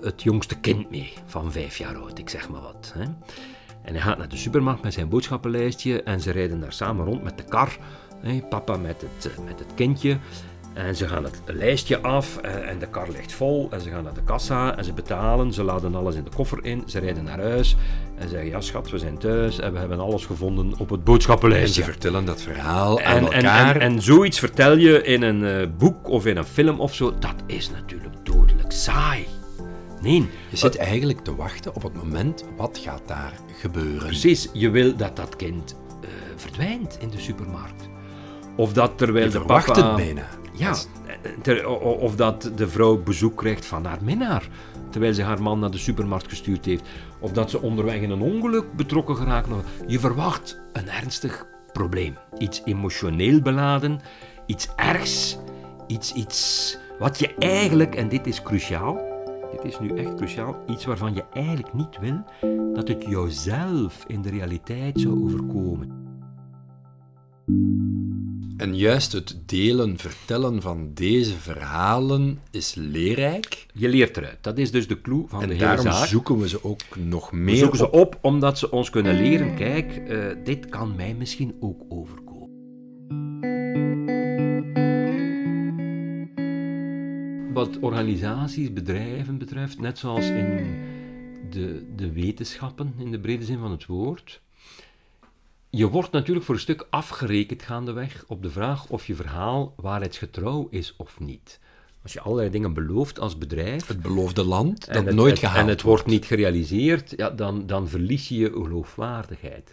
het 0.01 0.23
jongste 0.23 0.59
kind 0.59 0.89
mee, 0.89 1.13
van 1.25 1.51
vijf 1.51 1.77
jaar 1.77 1.97
oud, 1.97 2.17
ik 2.17 2.29
zeg 2.29 2.49
maar 2.49 2.61
wat. 2.61 2.93
Hè. 2.97 3.03
En 3.81 3.93
hij 3.93 4.01
gaat 4.01 4.17
naar 4.17 4.29
de 4.29 4.37
supermarkt 4.37 4.83
met 4.83 4.93
zijn 4.93 5.09
boodschappenlijstje 5.09 6.03
en 6.03 6.21
ze 6.21 6.31
rijden 6.31 6.59
daar 6.59 6.73
samen 6.73 7.05
rond 7.05 7.23
met 7.23 7.37
de 7.37 7.43
kar. 7.43 7.77
Hè, 8.19 8.41
papa 8.49 8.77
met 8.77 9.01
het, 9.01 9.37
met 9.45 9.59
het 9.59 9.73
kindje. 9.75 10.17
En 10.79 10.95
ze 10.95 11.07
gaan 11.07 11.24
het 11.24 11.41
lijstje 11.45 12.01
af 12.01 12.38
eh, 12.38 12.69
en 12.69 12.79
de 12.79 12.88
kar 12.88 13.07
ligt 13.09 13.31
vol 13.31 13.67
en 13.71 13.81
ze 13.81 13.89
gaan 13.89 14.03
naar 14.03 14.13
de 14.13 14.24
kassa 14.24 14.77
en 14.77 14.83
ze 14.83 14.93
betalen. 14.93 15.53
Ze 15.53 15.63
laden 15.63 15.95
alles 15.95 16.15
in 16.15 16.24
de 16.24 16.29
koffer 16.36 16.65
in, 16.65 16.83
ze 16.86 17.00
rijden 17.00 17.24
naar 17.24 17.39
huis 17.39 17.75
en 18.17 18.29
zeggen 18.29 18.50
ja 18.50 18.62
schat, 18.62 18.89
we 18.89 18.98
zijn 18.98 19.17
thuis 19.17 19.59
en 19.59 19.74
we 19.74 19.79
hebben 19.79 20.00
alles 20.00 20.25
gevonden 20.25 20.74
op 20.77 20.89
het 20.89 21.03
boodschappenlijstje. 21.03 21.81
En 21.81 21.88
ze 21.88 21.91
vertellen 21.91 22.25
dat 22.25 22.41
verhaal 22.41 23.01
aan 23.01 23.33
elkaar. 23.33 23.75
En, 23.75 23.81
en, 23.81 24.01
zoiets 24.01 24.39
vertel 24.39 24.77
je 24.77 25.03
in 25.03 25.21
een 25.21 25.41
uh, 25.41 25.67
boek 25.77 26.09
of 26.09 26.25
in 26.25 26.38
een 26.38 26.45
film 26.45 26.79
of 26.79 26.95
zo, 26.95 27.13
dat 27.19 27.36
is 27.45 27.69
natuurlijk 27.69 28.15
dodelijk 28.24 28.71
saai. 28.71 29.25
Nee. 30.01 30.29
Je 30.50 30.57
zit 30.57 30.77
eigenlijk 30.77 31.19
te 31.19 31.36
wachten 31.36 31.75
op 31.75 31.83
het 31.83 31.93
moment, 31.93 32.45
wat 32.57 32.79
gaat 32.83 33.01
daar 33.05 33.33
gebeuren? 33.62 34.07
Precies, 34.07 34.50
je 34.53 34.69
wil 34.69 34.95
dat 34.95 35.15
dat 35.15 35.36
kind 35.36 35.75
uh, 36.01 36.09
verdwijnt 36.36 36.98
in 37.01 37.09
de 37.09 37.19
supermarkt. 37.19 37.89
Of 38.55 38.74
dat 38.74 38.98
terwijl 38.98 39.25
je 39.25 39.31
de 39.31 39.39
papa... 39.39 39.74
het 39.74 39.95
bijna. 39.95 40.27
Ja, 40.59 40.75
of 41.99 42.15
dat 42.15 42.51
de 42.55 42.67
vrouw 42.67 43.03
bezoek 43.03 43.37
krijgt 43.37 43.65
van 43.65 43.85
haar 43.85 44.03
minnaar, 44.03 44.49
terwijl 44.89 45.13
ze 45.13 45.23
haar 45.23 45.41
man 45.41 45.59
naar 45.59 45.71
de 45.71 45.77
supermarkt 45.77 46.29
gestuurd 46.29 46.65
heeft. 46.65 46.87
Of 47.19 47.31
dat 47.31 47.49
ze 47.49 47.61
onderweg 47.61 48.01
in 48.01 48.09
een 48.09 48.21
ongeluk 48.21 48.73
betrokken 48.75 49.15
geraakt. 49.15 49.47
Je 49.87 49.99
verwacht 49.99 50.61
een 50.73 50.89
ernstig 50.89 51.45
probleem. 51.71 52.17
Iets 52.37 52.61
emotioneel 52.65 53.41
beladen, 53.41 53.99
iets 54.45 54.67
ergs, 54.75 55.37
iets, 55.87 56.13
iets 56.13 56.77
wat 56.99 57.19
je 57.19 57.33
eigenlijk, 57.35 57.95
en 57.95 58.09
dit 58.09 58.27
is 58.27 58.41
cruciaal, 58.41 59.01
dit 59.51 59.63
is 59.63 59.79
nu 59.79 59.97
echt 59.97 60.15
cruciaal, 60.15 60.63
iets 60.67 60.85
waarvan 60.85 61.13
je 61.13 61.23
eigenlijk 61.33 61.73
niet 61.73 61.99
wil 61.99 62.23
dat 62.73 62.87
het 62.87 63.05
jouzelf 63.05 64.03
in 64.07 64.21
de 64.21 64.29
realiteit 64.29 64.99
zou 64.99 65.23
overkomen. 65.23 66.08
En 68.59 68.75
juist 68.75 69.11
het 69.11 69.37
delen, 69.45 69.97
vertellen 69.97 70.61
van 70.61 70.91
deze 70.93 71.37
verhalen 71.37 72.39
is 72.51 72.75
leerrijk. 72.75 73.65
Je 73.73 73.89
leert 73.89 74.17
eruit. 74.17 74.37
Dat 74.41 74.57
is 74.57 74.71
dus 74.71 74.87
de 74.87 75.01
clue 75.01 75.25
van 75.27 75.41
En 75.41 75.47
de 75.47 75.53
hele 75.53 75.65
daarom 75.65 75.85
zaak. 75.85 76.07
zoeken 76.07 76.37
we 76.39 76.49
ze 76.49 76.63
ook 76.63 76.81
nog 76.97 77.29
We 77.29 77.37
meer 77.37 77.55
zoeken 77.55 77.77
ze 77.77 77.91
op. 77.91 77.93
op 77.93 78.17
omdat 78.21 78.57
ze 78.59 78.71
ons 78.71 78.89
kunnen 78.89 79.15
leren, 79.15 79.55
kijk, 79.55 79.95
eh, 79.97 80.25
dit 80.43 80.69
kan 80.69 80.95
mij 80.95 81.13
misschien 81.13 81.55
ook 81.59 81.81
overkomen. 81.89 82.47
Wat 87.53 87.79
organisaties, 87.79 88.73
bedrijven 88.73 89.37
betreft, 89.37 89.79
net 89.79 89.97
zoals 89.97 90.29
in 90.29 90.77
de, 91.49 91.85
de 91.95 92.11
wetenschappen, 92.11 92.93
in 92.97 93.11
de 93.11 93.19
brede 93.19 93.45
zin 93.45 93.59
van 93.59 93.71
het 93.71 93.85
woord, 93.85 94.41
je 95.69 95.88
wordt 95.89 96.11
natuurlijk 96.11 96.45
voor 96.45 96.55
een 96.55 96.61
stuk 96.61 96.88
afgerekend 96.89 97.61
gaandeweg 97.61 98.23
op 98.27 98.43
de 98.43 98.49
vraag 98.49 98.88
of 98.88 99.07
je 99.07 99.15
verhaal 99.15 99.73
waarheidsgetrouw 99.77 100.67
is 100.71 100.93
of 100.97 101.19
niet. 101.19 101.59
Als 102.03 102.13
je 102.13 102.21
allerlei 102.21 102.49
dingen 102.49 102.73
belooft 102.73 103.19
als 103.19 103.38
bedrijf, 103.38 103.88
Het 103.88 104.01
beloofde 104.01 104.43
land, 104.43 104.85
dat 104.85 104.95
en 104.95 105.05
het, 105.05 105.15
nooit 105.15 105.31
het- 105.31 105.39
gehaald 105.39 105.57
En 105.59 105.67
het 105.67 105.81
wordt 105.81 106.05
niet 106.05 106.25
gerealiseerd, 106.25 107.13
ja, 107.17 107.29
dan, 107.29 107.65
dan 107.67 107.88
verlies 107.88 108.27
je 108.29 108.35
je 108.38 108.51
geloofwaardigheid. 108.51 109.71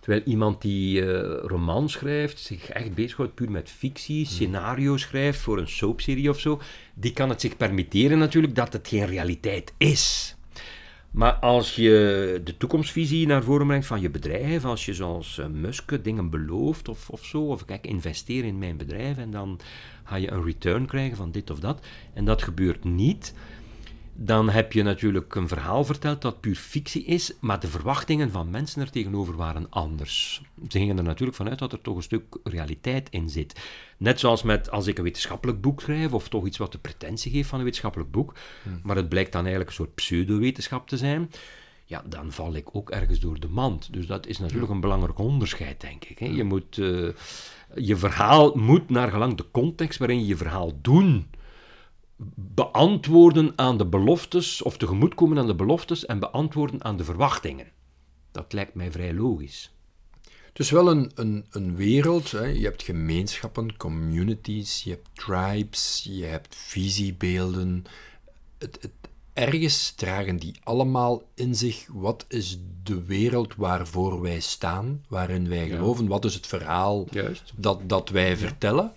Terwijl 0.00 0.22
iemand 0.24 0.62
die 0.62 1.00
eh 1.12 1.38
roman 1.46 1.88
schrijft, 1.88 2.38
zich 2.38 2.68
echt 2.68 2.94
bezighoudt 2.94 3.34
puur 3.34 3.50
met 3.50 3.70
fictie, 3.70 4.26
scenario 4.26 4.96
schrijft 4.96 5.40
voor 5.40 5.58
een 5.58 5.68
soapserie 5.68 6.30
of 6.30 6.40
zo, 6.40 6.60
die 6.94 7.12
kan 7.12 7.28
het 7.28 7.40
zich 7.40 7.56
permitteren 7.56 8.18
natuurlijk 8.18 8.54
dat 8.54 8.72
het 8.72 8.88
geen 8.88 9.06
realiteit 9.06 9.72
is. 9.76 10.34
Maar 11.12 11.32
als 11.32 11.76
je 11.76 12.40
de 12.44 12.56
toekomstvisie 12.56 13.26
naar 13.26 13.42
voren 13.42 13.66
brengt 13.66 13.86
van 13.86 14.00
je 14.00 14.10
bedrijf, 14.10 14.64
als 14.64 14.84
je 14.84 14.94
zoals 14.94 15.38
eh, 15.38 15.46
Musk 15.46 16.04
dingen 16.04 16.30
belooft 16.30 16.88
of, 16.88 17.10
of 17.10 17.24
zo, 17.24 17.42
of 17.42 17.64
kijk, 17.64 17.86
investeer 17.86 18.44
in 18.44 18.58
mijn 18.58 18.76
bedrijf 18.76 19.18
en 19.18 19.30
dan 19.30 19.60
ga 20.04 20.16
je 20.16 20.30
een 20.30 20.44
return 20.44 20.86
krijgen 20.86 21.16
van 21.16 21.30
dit 21.30 21.50
of 21.50 21.60
dat, 21.60 21.86
en 22.14 22.24
dat 22.24 22.42
gebeurt 22.42 22.84
niet, 22.84 23.34
dan 24.14 24.48
heb 24.50 24.72
je 24.72 24.82
natuurlijk 24.82 25.34
een 25.34 25.48
verhaal 25.48 25.84
verteld 25.84 26.22
dat 26.22 26.40
puur 26.40 26.54
fictie 26.54 27.04
is, 27.04 27.32
maar 27.40 27.60
de 27.60 27.68
verwachtingen 27.68 28.30
van 28.30 28.50
mensen 28.50 28.82
er 28.82 28.90
tegenover 28.90 29.36
waren 29.36 29.66
anders. 29.70 30.42
Ze 30.68 30.78
gingen 30.78 30.96
er 30.96 31.02
natuurlijk 31.04 31.36
vanuit 31.36 31.58
dat 31.58 31.72
er 31.72 31.80
toch 31.80 31.96
een 31.96 32.02
stuk 32.02 32.24
realiteit 32.44 33.08
in 33.10 33.28
zit. 33.28 33.60
Net 33.96 34.20
zoals 34.20 34.42
met 34.42 34.70
als 34.70 34.86
ik 34.86 34.98
een 34.98 35.04
wetenschappelijk 35.04 35.60
boek 35.60 35.80
schrijf, 35.80 36.12
of 36.12 36.28
toch 36.28 36.46
iets 36.46 36.58
wat 36.58 36.72
de 36.72 36.78
pretentie 36.78 37.32
geeft 37.32 37.48
van 37.48 37.58
een 37.58 37.64
wetenschappelijk 37.64 38.10
boek, 38.10 38.34
maar 38.82 38.96
het 38.96 39.08
blijkt 39.08 39.32
dan 39.32 39.40
eigenlijk 39.40 39.70
een 39.70 39.76
soort 39.76 39.94
pseudowetenschap 39.94 40.88
te 40.88 40.96
zijn, 40.96 41.30
ja, 41.84 42.02
dan 42.06 42.32
val 42.32 42.54
ik 42.54 42.68
ook 42.76 42.90
ergens 42.90 43.20
door 43.20 43.40
de 43.40 43.48
mand. 43.48 43.92
Dus 43.92 44.06
dat 44.06 44.26
is 44.26 44.38
natuurlijk 44.38 44.72
een 44.72 44.80
belangrijk 44.80 45.18
onderscheid, 45.18 45.80
denk 45.80 46.04
ik. 46.04 46.18
Hè. 46.18 46.26
Je, 46.26 46.44
moet, 46.44 46.78
eh, 46.78 47.08
je 47.74 47.96
verhaal 47.96 48.54
moet 48.54 48.90
naar 48.90 49.10
gelang 49.10 49.36
de 49.36 49.50
context 49.50 49.98
waarin 49.98 50.20
je 50.20 50.26
je 50.26 50.36
verhaal 50.36 50.72
doen, 50.80 51.26
beantwoorden 52.34 53.52
aan 53.56 53.76
de 53.78 53.86
beloftes, 53.86 54.62
of 54.62 54.76
tegemoetkomen 54.76 55.38
aan 55.38 55.46
de 55.46 55.54
beloftes 55.54 56.06
en 56.06 56.18
beantwoorden 56.18 56.84
aan 56.84 56.96
de 56.96 57.04
verwachtingen. 57.04 57.66
Dat 58.30 58.52
lijkt 58.52 58.74
mij 58.74 58.92
vrij 58.92 59.14
logisch. 59.14 59.72
Het 60.22 60.58
is 60.58 60.70
wel 60.70 60.90
een, 60.90 61.10
een, 61.14 61.46
een 61.50 61.76
wereld. 61.76 62.30
Hè. 62.30 62.44
Je 62.44 62.64
hebt 62.64 62.82
gemeenschappen, 62.82 63.76
communities, 63.76 64.82
je 64.82 64.90
hebt 64.90 65.08
tribes, 65.12 66.06
je 66.10 66.24
hebt 66.24 66.56
visiebeelden. 66.56 67.84
Het, 68.58 68.78
het, 68.80 68.92
ergens 69.32 69.90
dragen 69.90 70.36
die 70.36 70.54
allemaal 70.62 71.22
in 71.34 71.54
zich 71.54 71.86
wat 71.92 72.24
is 72.28 72.58
de 72.82 73.04
wereld 73.04 73.54
waarvoor 73.54 74.20
wij 74.20 74.40
staan, 74.40 75.04
waarin 75.08 75.48
wij 75.48 75.68
geloven, 75.68 76.06
wat 76.06 76.24
is 76.24 76.34
het 76.34 76.46
verhaal 76.46 77.06
Juist. 77.10 77.52
dat, 77.56 77.88
dat 77.88 78.08
wij 78.08 78.36
vertellen. 78.36 78.92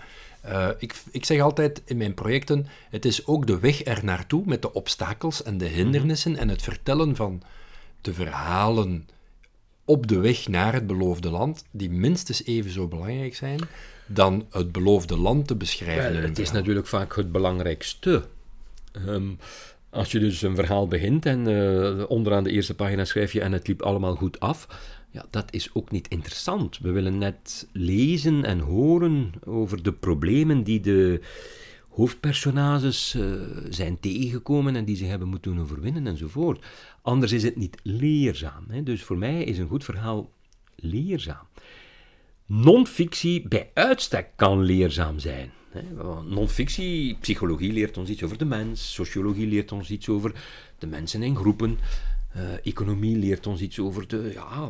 Eh, 0.46 0.70
ik, 0.78 0.96
ik 1.12 1.25
zeg 1.25 1.40
altijd 1.40 1.82
in 1.86 1.98
mijn 1.98 2.14
projecten, 2.14 2.68
het 2.90 3.06
is 3.06 3.25
ook 3.25 3.48
de 3.48 3.60
weg 3.60 3.86
er 3.86 4.00
naartoe 4.04 4.44
met 4.46 4.62
de 4.62 4.74
obstakels 4.74 5.44
en 5.44 5.58
de 5.58 5.66
hindernissen 5.66 6.38
en 6.38 6.50
het 6.50 6.62
vertellen 6.62 7.16
van 7.16 7.42
de 8.02 8.14
verhalen 8.14 9.08
op 9.86 10.08
de 10.08 10.20
weg 10.20 10.48
naar 10.48 10.74
het 10.74 10.88
beloofde 10.88 11.30
land, 11.30 11.66
die 11.72 11.90
minstens 11.90 12.46
even 12.46 12.72
zo 12.72 12.88
belangrijk 12.88 13.36
zijn 13.36 13.60
dan 14.06 14.46
het 14.52 14.72
beloofde 14.72 15.18
land 15.18 15.48
te 15.48 15.56
beschrijven. 15.56 16.16
een 16.16 16.24
het 16.24 16.40
is 16.40 16.52
natuurlijk 16.52 16.88
vaak 16.88 17.16
het 17.16 17.32
belangrijkste. 17.32 18.24
Ehm, 18.92 19.30
als 19.90 20.12
je 20.12 20.20
dus 20.20 20.42
een 20.42 20.56
verhaal 20.56 20.88
begint 20.88 21.25
en 21.25 21.48
eh, 21.48 22.04
onderaan 22.08 22.44
de 22.44 22.52
eerste 22.52 22.75
pagina 22.75 23.06
schrijf 23.06 23.34
je 23.34 23.42
en 23.42 23.52
het 23.52 23.68
liep 23.68 23.82
allemaal 23.82 24.16
goed 24.16 24.40
af, 24.40 24.68
ja, 25.15 25.25
dat 25.29 25.53
is 25.53 25.69
ook 25.74 25.91
niet 25.91 26.07
interessant. 26.07 26.77
We 26.77 26.91
willen 26.91 27.17
net 27.17 27.67
lezen 27.72 28.45
en 28.45 28.60
horen 28.60 29.31
over 29.45 29.84
de 29.84 29.93
problemen 29.93 30.63
die 30.63 30.79
de 30.79 31.22
hoofdpersonages 31.89 33.13
eh, 33.13 33.31
zijn 33.69 34.00
tegengekomen 34.00 34.75
en 34.75 34.86
die 34.86 34.95
ze 34.95 35.05
hebben 35.05 35.27
moeten 35.27 35.60
overwinnen 35.60 36.07
enzovoort. 36.07 36.65
Anders 37.01 37.31
is 37.31 37.43
het 37.43 37.55
niet 37.55 37.77
leerzaam. 37.84 38.65
Hè? 38.69 38.84
Dus 38.84 39.03
voor 39.03 39.17
mij 39.17 39.43
is 39.43 39.57
een 39.57 39.67
goed 39.67 39.84
verhaal 39.84 40.31
leerzaam. 40.75 41.48
Non-fictie 42.45 43.48
bij 43.48 43.69
uitstek 43.74 44.27
kan 44.36 44.62
leerzaam 44.62 45.19
zijn. 45.19 45.51
Non-fictie, 46.25 47.17
psychologie 47.22 47.74
leert 47.74 47.98
ons 47.98 48.10
iets 48.10 48.24
over 48.24 48.38
de 48.38 48.45
mens, 48.45 48.93
sociologie 48.93 49.48
leert 49.48 49.72
ons 49.72 49.89
iets 49.89 50.10
over 50.10 50.34
de 50.79 50.88
mensen 50.88 51.24
in 51.24 51.36
groepen, 51.36 51.79
eh, 52.36 52.44
economie 52.63 53.18
leert 53.18 53.48
ons 53.48 53.62
iets 53.62 53.80
over 53.80 54.08
de 54.08 54.32
ja, 54.34 54.70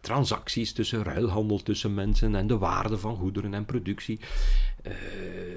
transacties 0.00 0.72
tussen 0.72 1.02
ruilhandel 1.02 1.62
tussen 1.62 1.94
mensen 1.94 2.34
en 2.34 2.46
de 2.46 2.58
waarde 2.58 2.98
van 2.98 3.16
goederen 3.16 3.54
en 3.54 3.64
productie. 3.64 4.20
Eh, 4.82 4.92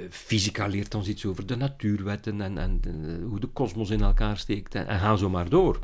fysica 0.10 0.68
leert 0.68 0.96
ons 0.96 1.08
iets 1.08 1.26
over 1.26 1.46
de 1.46 1.56
natuurwetten 1.56 2.42
en, 2.42 2.58
en 2.58 2.80
eh, 2.84 3.28
hoe 3.30 3.40
de 3.40 3.48
kosmos 3.48 3.90
in 3.90 4.02
elkaar 4.02 4.38
steekt 4.38 4.76
en, 4.76 4.88
en 4.88 5.00
ga 5.00 5.16
zo 5.16 5.30
maar 5.30 5.50
door. 5.50 5.80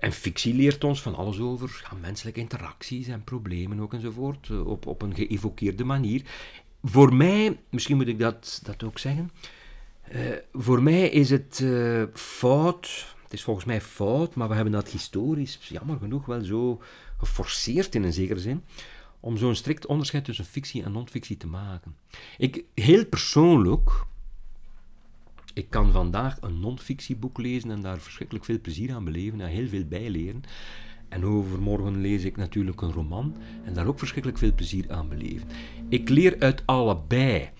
En 0.00 0.12
fictie 0.12 0.54
leert 0.54 0.84
ons 0.84 1.02
van 1.02 1.14
alles 1.14 1.38
over 1.38 1.84
menselijke 2.00 2.40
interacties 2.40 3.08
en 3.08 3.24
problemen 3.24 3.80
ook 3.80 3.94
enzovoort, 3.94 4.50
op, 4.50 4.86
op 4.86 5.02
een 5.02 5.14
geëvokeerde 5.14 5.84
manier. 5.84 6.22
Voor 6.82 7.14
mij, 7.14 7.60
misschien 7.68 7.96
moet 7.96 8.08
ik 8.08 8.18
dat, 8.18 8.60
dat 8.64 8.82
ook 8.82 8.98
zeggen, 8.98 9.30
voor 10.52 10.82
mij 10.82 11.08
is 11.08 11.30
het 11.30 11.64
fout, 12.12 13.06
het 13.30 13.38
is 13.38 13.44
volgens 13.44 13.66
mij 13.66 13.80
fout, 13.80 14.34
maar 14.34 14.48
we 14.48 14.54
hebben 14.54 14.72
dat 14.72 14.88
historisch, 14.88 15.58
jammer 15.68 15.98
genoeg, 15.98 16.26
wel 16.26 16.44
zo 16.44 16.82
geforceerd 17.18 17.94
in 17.94 18.02
een 18.02 18.12
zekere 18.12 18.40
zin, 18.40 18.64
om 19.20 19.36
zo'n 19.36 19.54
strikt 19.54 19.86
onderscheid 19.86 20.24
tussen 20.24 20.44
fictie 20.44 20.82
en 20.82 20.92
non-fictie 20.92 21.36
te 21.36 21.46
maken. 21.46 21.96
Ik, 22.38 22.64
heel 22.74 23.06
persoonlijk, 23.06 24.04
ik 25.54 25.70
kan 25.70 25.92
vandaag 25.92 26.36
een 26.40 26.60
non-fictieboek 26.60 27.38
lezen 27.38 27.70
en 27.70 27.80
daar 27.80 27.98
verschrikkelijk 27.98 28.44
veel 28.44 28.60
plezier 28.60 28.94
aan 28.94 29.04
beleven 29.04 29.40
en 29.40 29.48
heel 29.48 29.68
veel 29.68 29.84
bijleren. 29.84 30.42
En 31.08 31.24
overmorgen 31.24 32.00
lees 32.00 32.24
ik 32.24 32.36
natuurlijk 32.36 32.80
een 32.80 32.92
roman 32.92 33.36
en 33.64 33.74
daar 33.74 33.86
ook 33.86 33.98
verschrikkelijk 33.98 34.40
veel 34.40 34.54
plezier 34.54 34.92
aan 34.92 35.08
beleven. 35.08 35.48
Ik 35.88 36.08
leer 36.08 36.36
uit 36.38 36.62
allebei. 36.66 37.50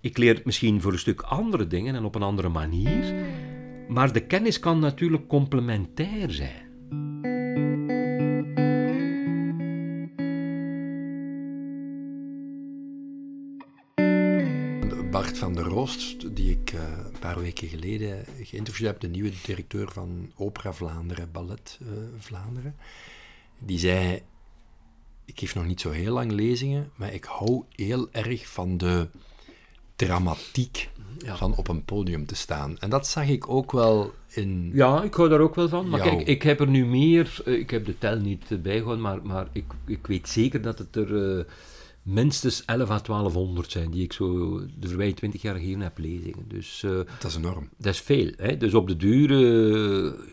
Ik 0.00 0.18
leer 0.18 0.42
misschien 0.44 0.80
voor 0.80 0.92
een 0.92 0.98
stuk 0.98 1.20
andere 1.20 1.66
dingen 1.66 1.94
en 1.94 2.04
op 2.04 2.14
een 2.14 2.22
andere 2.22 2.48
manier, 2.48 3.14
maar 3.90 4.12
de 4.12 4.26
kennis 4.26 4.58
kan 4.58 4.78
natuurlijk 4.78 5.28
complementair 5.28 6.30
zijn. 6.30 6.68
Bart 15.10 15.38
van 15.38 15.54
der 15.54 15.64
Roost, 15.64 16.36
die 16.36 16.50
ik 16.50 16.72
eh, 16.72 16.80
een 16.80 17.18
paar 17.18 17.40
weken 17.40 17.68
geleden 17.68 18.24
geïnterviewd 18.42 18.88
heb, 18.88 19.00
de 19.00 19.08
nieuwe 19.08 19.32
directeur 19.44 19.92
van 19.92 20.32
Opera 20.36 20.72
Vlaanderen, 20.72 21.32
Ballet 21.32 21.78
eh, 21.82 21.88
Vlaanderen, 22.18 22.76
die 23.58 23.78
zei: 23.78 24.22
Ik 25.24 25.38
geef 25.38 25.54
nog 25.54 25.66
niet 25.66 25.80
zo 25.80 25.90
heel 25.90 26.12
lang 26.12 26.32
lezingen, 26.32 26.90
maar 26.96 27.12
ik 27.12 27.24
hou 27.24 27.64
heel 27.74 28.08
erg 28.12 28.48
van 28.48 28.78
de 28.78 29.08
dramatiek 30.06 30.88
van 31.24 31.56
op 31.56 31.68
een 31.68 31.84
podium 31.84 32.26
te 32.26 32.34
staan. 32.34 32.76
En 32.78 32.90
dat 32.90 33.06
zag 33.06 33.28
ik 33.28 33.48
ook 33.48 33.72
wel 33.72 34.12
in. 34.28 34.70
Ja, 34.74 35.02
ik 35.02 35.14
hou 35.14 35.28
daar 35.28 35.40
ook 35.40 35.54
wel 35.54 35.68
van. 35.68 35.88
Maar 35.88 36.04
Jou. 36.04 36.16
kijk, 36.16 36.28
ik 36.28 36.42
heb 36.42 36.60
er 36.60 36.68
nu 36.68 36.86
meer, 36.86 37.42
eh, 37.44 37.58
ik 37.58 37.70
heb 37.70 37.86
de 37.86 37.98
tel 37.98 38.18
niet 38.18 38.44
eh, 38.48 38.58
bijgehouden, 38.58 39.02
maar, 39.02 39.22
maar 39.22 39.48
ik, 39.52 39.64
ik 39.86 40.06
weet 40.06 40.28
zeker 40.28 40.62
dat 40.62 40.78
het 40.78 40.96
er 40.96 41.38
eh, 41.38 41.44
minstens 42.02 42.64
11 42.64 42.90
à 42.90 43.00
1200 43.00 43.70
zijn 43.70 43.90
die 43.90 44.02
ik 44.02 44.12
zo 44.12 44.60
de 44.78 44.88
voorbije 44.88 45.14
20 45.14 45.42
jaar 45.42 45.54
gegeven 45.54 45.80
heb 45.80 45.98
lezingen. 45.98 46.44
Dus 46.48 46.80
Dat 47.20 47.30
is 47.30 47.36
enorm. 47.36 47.68
dat 47.76 47.94
is 47.94 48.00
veel. 48.00 48.32
Hè? 48.36 48.56
Dus 48.56 48.74
op 48.74 48.88
de 48.88 48.96
duur 48.96 49.32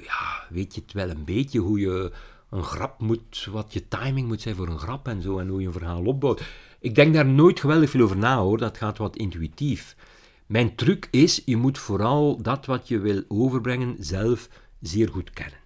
ja, 0.03 0.45
weet 0.49 0.75
je 0.75 0.81
het 0.81 0.93
wel 0.93 1.09
een 1.09 1.25
beetje 1.25 1.59
hoe 1.59 1.79
je 1.79 2.11
een 2.49 2.63
grap 2.63 3.01
moet, 3.01 3.47
wat 3.51 3.73
je 3.73 3.87
timing 3.87 4.27
moet 4.27 4.41
zijn 4.41 4.55
voor 4.55 4.67
een 4.67 4.79
grap 4.79 5.07
en 5.07 5.21
zo, 5.21 5.39
en 5.39 5.47
hoe 5.47 5.61
je 5.61 5.67
een 5.67 5.73
verhaal 5.73 6.05
opbouwt. 6.05 6.43
Ik 6.87 6.95
denk 6.95 7.13
daar 7.13 7.25
nooit 7.25 7.59
geweldig 7.59 7.89
veel 7.89 8.01
over 8.01 8.17
na 8.17 8.37
hoor, 8.37 8.57
dat 8.57 8.77
gaat 8.77 8.97
wat 8.97 9.15
intuïtief. 9.15 9.95
Mijn 10.45 10.75
truc 10.75 11.07
is, 11.11 11.41
je 11.45 11.57
moet 11.57 11.77
vooral 11.77 12.41
dat 12.41 12.65
wat 12.65 12.87
je 12.87 12.99
wil 12.99 13.23
overbrengen 13.27 13.95
zelf 13.99 14.49
zeer 14.81 15.09
goed 15.09 15.29
kennen. 15.29 15.59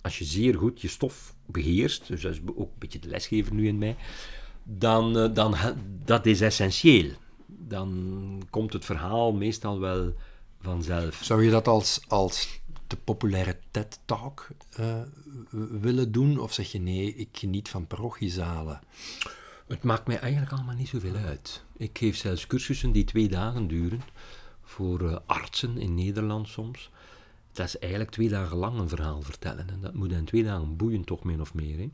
Als 0.00 0.18
je 0.18 0.24
zeer 0.24 0.54
goed 0.54 0.80
je 0.80 0.88
stof 0.88 1.34
beheerst, 1.46 2.06
dus 2.06 2.22
dat 2.22 2.32
is 2.32 2.40
ook 2.54 2.58
een 2.58 2.78
beetje 2.78 2.98
de 2.98 3.08
lesgever 3.08 3.54
nu 3.54 3.66
in 3.66 3.78
mij, 3.78 3.96
dan, 4.62 5.18
uh, 5.18 5.34
dan 5.34 5.54
dat 6.04 6.26
is 6.26 6.40
essentieel. 6.40 7.10
Dan 7.46 8.42
komt 8.50 8.72
het 8.72 8.84
verhaal 8.84 9.32
meestal 9.32 9.80
wel 9.80 10.14
vanzelf. 10.60 11.20
Zou 11.22 11.44
je 11.44 11.50
dat 11.50 11.68
als, 11.68 12.00
als 12.08 12.60
de 12.86 12.96
populaire 12.96 13.56
TED-talk 13.70 14.48
uh, 14.80 15.02
willen 15.80 16.12
doen? 16.12 16.38
Of 16.38 16.52
zeg 16.52 16.72
je 16.72 16.80
nee, 16.80 17.14
ik 17.14 17.28
geniet 17.32 17.68
van 17.68 17.86
parochiezalen? 17.86 18.80
Het 19.68 19.82
maakt 19.82 20.06
mij 20.06 20.18
eigenlijk 20.18 20.52
allemaal 20.52 20.74
niet 20.74 20.88
zoveel 20.88 21.14
uit. 21.26 21.64
Ik 21.76 21.98
geef 21.98 22.16
zelfs 22.16 22.46
cursussen 22.46 22.92
die 22.92 23.04
twee 23.04 23.28
dagen 23.28 23.68
duren 23.68 24.00
voor 24.64 25.02
uh, 25.02 25.16
artsen 25.26 25.78
in 25.78 25.94
Nederland 25.94 26.48
soms. 26.48 26.90
Dat 27.52 27.66
is 27.66 27.78
eigenlijk 27.78 28.10
twee 28.10 28.28
dagen 28.28 28.56
lang 28.56 28.78
een 28.78 28.88
verhaal 28.88 29.22
vertellen. 29.22 29.68
En 29.68 29.78
dat 29.80 29.94
moet 29.94 30.12
in 30.12 30.24
twee 30.24 30.44
dagen 30.44 30.76
boeien, 30.76 31.04
toch 31.04 31.24
min 31.24 31.40
of 31.40 31.54
meer. 31.54 31.78
Hè. 31.78 31.90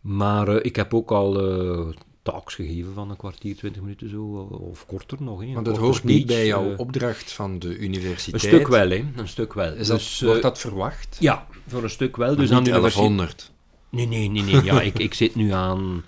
Maar 0.00 0.48
uh, 0.48 0.58
ik 0.62 0.76
heb 0.76 0.94
ook 0.94 1.10
al 1.10 1.58
uh, 1.86 1.92
talks 2.22 2.54
gegeven 2.54 2.94
van 2.94 3.10
een 3.10 3.16
kwartier, 3.16 3.56
twintig 3.56 3.82
minuten 3.82 4.08
zo, 4.08 4.22
of 4.50 4.86
korter 4.86 5.22
nog. 5.22 5.40
Hè. 5.40 5.52
Want 5.52 5.66
het 5.66 5.76
hoort 5.76 6.04
niet 6.04 6.26
bij 6.26 6.46
jouw 6.46 6.76
opdracht 6.76 7.32
van 7.32 7.58
de 7.58 7.78
universiteit? 7.78 8.42
Een 8.42 8.48
stuk 8.48 8.68
wel, 8.68 8.90
hè. 8.90 9.04
Een 9.16 9.28
stuk 9.28 9.54
wel. 9.54 9.72
Is 9.72 9.86
dat, 9.86 9.98
dus, 9.98 10.20
wordt 10.20 10.42
dat 10.42 10.58
verwacht? 10.58 11.16
Ja, 11.20 11.46
voor 11.66 11.82
een 11.82 11.90
stuk 11.90 12.16
wel. 12.16 12.36
Dus 12.36 12.52
aan 12.52 12.64
de 12.64 12.70
1100? 12.70 13.52
Nee, 13.88 14.06
nee, 14.06 14.28
nee. 14.28 14.42
nee. 14.42 14.64
Ja, 14.64 14.80
ik, 14.80 14.98
ik 14.98 15.14
zit 15.14 15.34
nu 15.34 15.50
aan... 15.50 16.04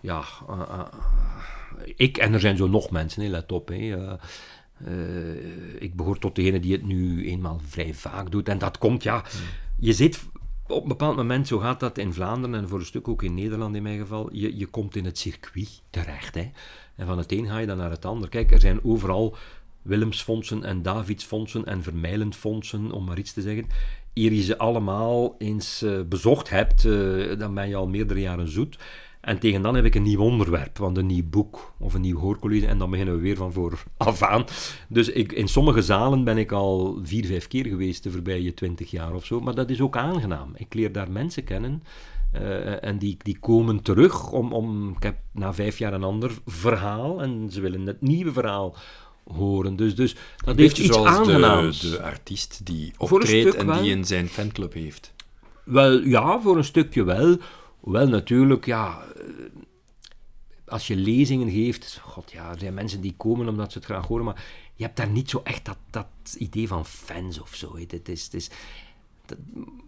Ja, 0.00 0.24
ik 1.96 2.16
en 2.16 2.32
er 2.32 2.40
zijn 2.40 2.56
zo 2.56 2.68
nog 2.68 2.90
mensen, 2.90 3.30
let 3.30 3.52
op. 3.52 3.68
Hè. 3.68 4.18
Uh, 4.88 5.82
ik 5.82 5.94
behoor 5.94 6.18
tot 6.18 6.34
degene 6.34 6.60
die 6.60 6.72
het 6.72 6.86
nu 6.86 7.28
eenmaal 7.28 7.60
vrij 7.66 7.94
vaak 7.94 8.30
doet. 8.30 8.48
En 8.48 8.58
dat 8.58 8.78
komt, 8.78 9.02
ja, 9.02 9.24
je 9.78 9.92
zit 9.92 10.28
op 10.66 10.82
een 10.82 10.88
bepaald 10.88 11.16
moment, 11.16 11.48
zo 11.48 11.58
gaat 11.58 11.80
dat 11.80 11.98
in 11.98 12.12
Vlaanderen 12.12 12.56
en 12.56 12.68
voor 12.68 12.78
een 12.78 12.84
stuk 12.84 13.08
ook 13.08 13.22
in 13.22 13.34
Nederland 13.34 13.76
in 13.76 13.82
mijn 13.82 13.98
geval, 13.98 14.28
je, 14.32 14.58
je 14.58 14.66
komt 14.66 14.96
in 14.96 15.04
het 15.04 15.18
circuit 15.18 15.82
terecht. 15.90 16.34
Hè. 16.34 16.50
En 16.96 17.06
van 17.06 17.18
het 17.18 17.32
een 17.32 17.46
ga 17.46 17.58
je 17.58 17.66
dan 17.66 17.76
naar 17.76 17.90
het 17.90 18.04
ander. 18.04 18.28
Kijk, 18.28 18.52
er 18.52 18.60
zijn 18.60 18.84
overal 18.84 19.36
Willemsfondsen 19.82 20.64
en 20.64 20.82
Davidsfondsen 20.82 21.66
en 21.66 21.82
Vermijlendfondsen, 21.82 22.90
om 22.92 23.04
maar 23.04 23.18
iets 23.18 23.32
te 23.32 23.40
zeggen. 23.40 23.66
Eer 24.14 24.32
je 24.32 24.42
ze 24.42 24.58
allemaal 24.58 25.34
eens 25.38 25.82
uh, 25.82 26.00
bezocht 26.08 26.50
hebt, 26.50 26.84
uh, 26.84 27.38
dan 27.38 27.54
ben 27.54 27.68
je 27.68 27.76
al 27.76 27.88
meerdere 27.88 28.20
jaren 28.20 28.48
zoet. 28.48 28.78
En 29.20 29.38
tegen 29.38 29.62
dan 29.62 29.74
heb 29.74 29.84
ik 29.84 29.94
een 29.94 30.02
nieuw 30.02 30.20
onderwerp, 30.20 30.78
want 30.78 30.96
een 30.96 31.06
nieuw 31.06 31.28
boek 31.30 31.72
of 31.78 31.94
een 31.94 32.00
nieuw 32.00 32.18
hoorcollege 32.18 32.66
en 32.66 32.78
dan 32.78 32.90
beginnen 32.90 33.14
we 33.14 33.20
weer 33.20 33.36
van 33.36 33.52
voor 33.52 33.82
af 33.96 34.22
aan. 34.22 34.44
Dus 34.88 35.08
ik, 35.08 35.32
in 35.32 35.48
sommige 35.48 35.82
zalen 35.82 36.24
ben 36.24 36.38
ik 36.38 36.52
al 36.52 36.98
vier, 37.02 37.26
vijf 37.26 37.48
keer 37.48 37.66
geweest 37.66 38.02
de 38.02 38.10
voorbije 38.10 38.54
twintig 38.54 38.90
jaar 38.90 39.14
of 39.14 39.26
zo, 39.26 39.40
maar 39.40 39.54
dat 39.54 39.70
is 39.70 39.80
ook 39.80 39.96
aangenaam. 39.96 40.52
Ik 40.56 40.74
leer 40.74 40.92
daar 40.92 41.10
mensen 41.10 41.44
kennen 41.44 41.82
uh, 42.34 42.84
en 42.84 42.98
die, 42.98 43.16
die 43.22 43.38
komen 43.40 43.82
terug 43.82 44.30
om, 44.30 44.52
om, 44.52 44.88
ik 44.96 45.02
heb 45.02 45.16
na 45.32 45.54
vijf 45.54 45.78
jaar 45.78 45.92
een 45.92 46.04
ander 46.04 46.30
verhaal 46.46 47.22
en 47.22 47.48
ze 47.50 47.60
willen 47.60 47.86
het 47.86 48.00
nieuwe 48.00 48.32
verhaal 48.32 48.76
horen. 49.24 49.76
Dus, 49.76 49.94
dus 49.94 50.16
dat 50.44 50.56
heeft 50.56 50.78
iets 50.78 50.98
aangenaams. 50.98 51.80
De, 51.80 51.90
de 51.90 52.02
artiest 52.02 52.60
die 52.66 52.92
optreedt 52.98 53.54
en 53.54 53.72
die 53.72 53.90
in 53.90 54.04
zijn 54.04 54.28
fanclub 54.28 54.72
heeft. 54.72 55.12
Wel, 55.64 56.00
ja, 56.00 56.40
voor 56.40 56.56
een 56.56 56.64
stukje 56.64 57.04
wel. 57.04 57.36
Hoewel 57.80 58.08
natuurlijk, 58.08 58.66
ja, 58.66 59.02
eh, 59.16 59.24
als 60.66 60.86
je 60.86 60.96
lezingen 60.96 61.50
geeft, 61.50 61.98
god 62.02 62.32
ja, 62.32 62.50
er 62.50 62.58
zijn 62.58 62.74
mensen 62.74 63.00
die 63.00 63.14
komen 63.16 63.48
omdat 63.48 63.72
ze 63.72 63.78
het 63.78 63.86
graag 63.86 64.06
horen, 64.06 64.24
maar 64.24 64.44
je 64.74 64.84
hebt 64.84 64.96
daar 64.96 65.10
niet 65.10 65.30
zo 65.30 65.40
echt 65.44 65.64
dat, 65.64 65.78
dat 65.90 66.06
idee 66.38 66.68
van 66.68 66.86
fans 66.86 67.40
of 67.40 67.54
zo. 67.54 67.76
Het 67.76 68.08
is, 68.08 68.24
het 68.24 68.34
is, 68.34 68.50
dat, 69.26 69.38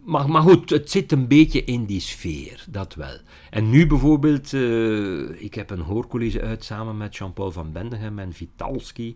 maar, 0.05 0.29
maar 0.29 0.41
goed, 0.41 0.69
het 0.69 0.91
zit 0.91 1.11
een 1.11 1.27
beetje 1.27 1.63
in 1.63 1.85
die 1.85 1.99
sfeer, 1.99 2.65
dat 2.69 2.95
wel. 2.95 3.17
En 3.49 3.69
nu 3.69 3.87
bijvoorbeeld, 3.87 4.51
uh, 4.51 5.41
ik 5.41 5.53
heb 5.53 5.69
een 5.69 5.79
hoorcollege 5.79 6.41
uit 6.41 6.63
samen 6.63 6.97
met 6.97 7.15
Jean-Paul 7.15 7.51
van 7.51 7.71
Bendegem 7.71 8.19
en 8.19 8.33
Vitalski 8.33 9.15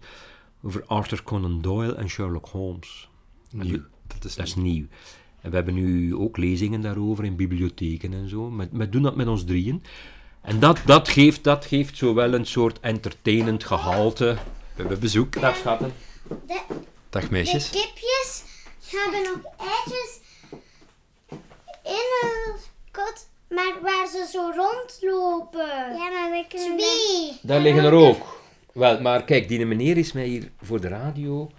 over 0.62 0.86
Arthur 0.86 1.24
Conan 1.24 1.62
Doyle 1.62 1.96
en 1.96 2.10
Sherlock 2.10 2.48
Holmes. 2.48 3.10
Nieuw. 3.51 3.81
Dat 4.07 4.24
is, 4.24 4.36
dat 4.36 4.48
is 4.48 4.55
nieuw. 4.55 4.86
En 5.48 5.54
we 5.54 5.60
hebben 5.60 5.74
nu 5.74 6.16
ook 6.16 6.38
lezingen 6.38 6.82
daarover 6.82 7.26
in 7.26 7.36
bibliotheken 7.36 8.13
en 8.13 8.30
zo. 8.30 8.56
We, 8.71 8.89
doen 8.89 9.02
dat 9.02 9.15
met 9.15 9.28
ons 9.28 9.45
drieën. 9.45 9.84
En 10.41 10.60
dat, 10.60 10.80
dat, 10.86 11.10
geeft, 11.10 11.43
dat 11.43 11.65
geeft 11.65 11.98
zowel 11.98 12.34
een 12.34 12.45
soort 12.45 12.80
entertainend 12.80 13.63
gehalte. 13.63 14.26
We 14.26 14.39
hebben 14.76 15.00
bezoek. 15.00 15.41
Dag 15.41 15.56
schatten. 15.56 15.93
De, 16.48 16.60
Dag 17.10 17.30
meisjes. 17.30 17.71
De 17.71 17.78
kipjes 17.78 18.43
hebben 18.86 19.21
nog 19.24 19.54
eitjes 19.58 20.19
in 21.84 22.30
een 22.30 22.54
kot, 22.91 23.28
maar 23.50 23.74
waar 23.82 24.08
ze 24.08 24.30
zo 24.32 24.52
rondlopen. 24.56 25.98
Ja, 25.98 26.10
maar 26.10 26.32
we 26.32 26.45
kunnen... 26.50 26.78
Twee. 26.78 27.39
Daar 27.41 27.62
liggen 27.62 27.84
er 27.84 27.93
ook. 27.93 28.39
Wel, 28.74 29.02
maar 29.02 29.24
kijk, 29.24 29.48
die 29.48 29.65
meneer 29.65 29.98
is 29.98 30.12
mij 30.12 30.26
hier 30.26 30.52
voor 30.62 30.82
de 30.82 30.88
radio 30.88 31.52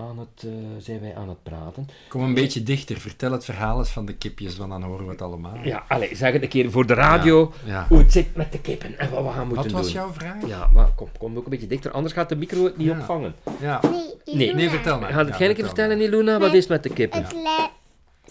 aan 0.00 0.18
het, 0.18 0.42
uh, 0.44 0.52
zijn 0.78 1.00
wij 1.00 1.16
aan 1.16 1.28
het 1.28 1.42
praten. 1.42 1.88
Kom 2.08 2.22
een 2.22 2.34
beetje 2.34 2.62
dichter, 2.62 3.00
vertel 3.00 3.32
het 3.32 3.44
verhaal 3.44 3.78
eens 3.78 3.90
van 3.90 4.06
de 4.06 4.14
kipjes, 4.14 4.56
want 4.56 4.70
dan 4.70 4.82
horen 4.82 5.04
we 5.04 5.10
het 5.10 5.22
allemaal. 5.22 5.56
Ja, 5.62 5.84
allez, 5.88 6.18
zeg 6.18 6.32
het 6.32 6.42
een 6.42 6.48
keer 6.48 6.70
voor 6.70 6.86
de 6.86 6.94
radio, 6.94 7.52
ja, 7.64 7.86
hoe 7.88 7.98
het 7.98 8.12
zit 8.12 8.36
met 8.36 8.52
de 8.52 8.60
kippen 8.60 8.98
en 8.98 9.10
wat 9.10 9.24
we 9.24 9.30
gaan 9.30 9.46
moeten 9.46 9.64
doen. 9.64 9.72
Wat 9.72 9.82
was 9.82 9.92
jouw 9.92 10.12
vraag? 10.12 10.46
Ja, 10.46 10.68
maar 10.72 10.88
kom, 10.94 11.08
kom 11.18 11.36
ook 11.36 11.44
een 11.44 11.50
beetje 11.50 11.66
dichter, 11.66 11.90
anders 11.90 12.14
gaat 12.14 12.28
de 12.28 12.36
micro 12.36 12.64
het 12.64 12.76
niet 12.76 12.90
opvangen. 12.90 13.34
Ja. 13.60 13.80
Nee, 13.90 14.36
nee. 14.36 14.54
nee, 14.54 14.70
vertel 14.70 14.98
maar. 14.98 15.12
Ga 15.12 15.24
het 15.24 15.38
jij 15.38 15.48
een 15.48 15.54
keer 15.54 15.64
vertellen, 15.64 16.00
Iluna, 16.00 16.38
wat 16.38 16.52
is 16.52 16.66
met 16.66 16.82
de 16.82 16.92
kippen? 16.92 17.22
Het 17.22 17.34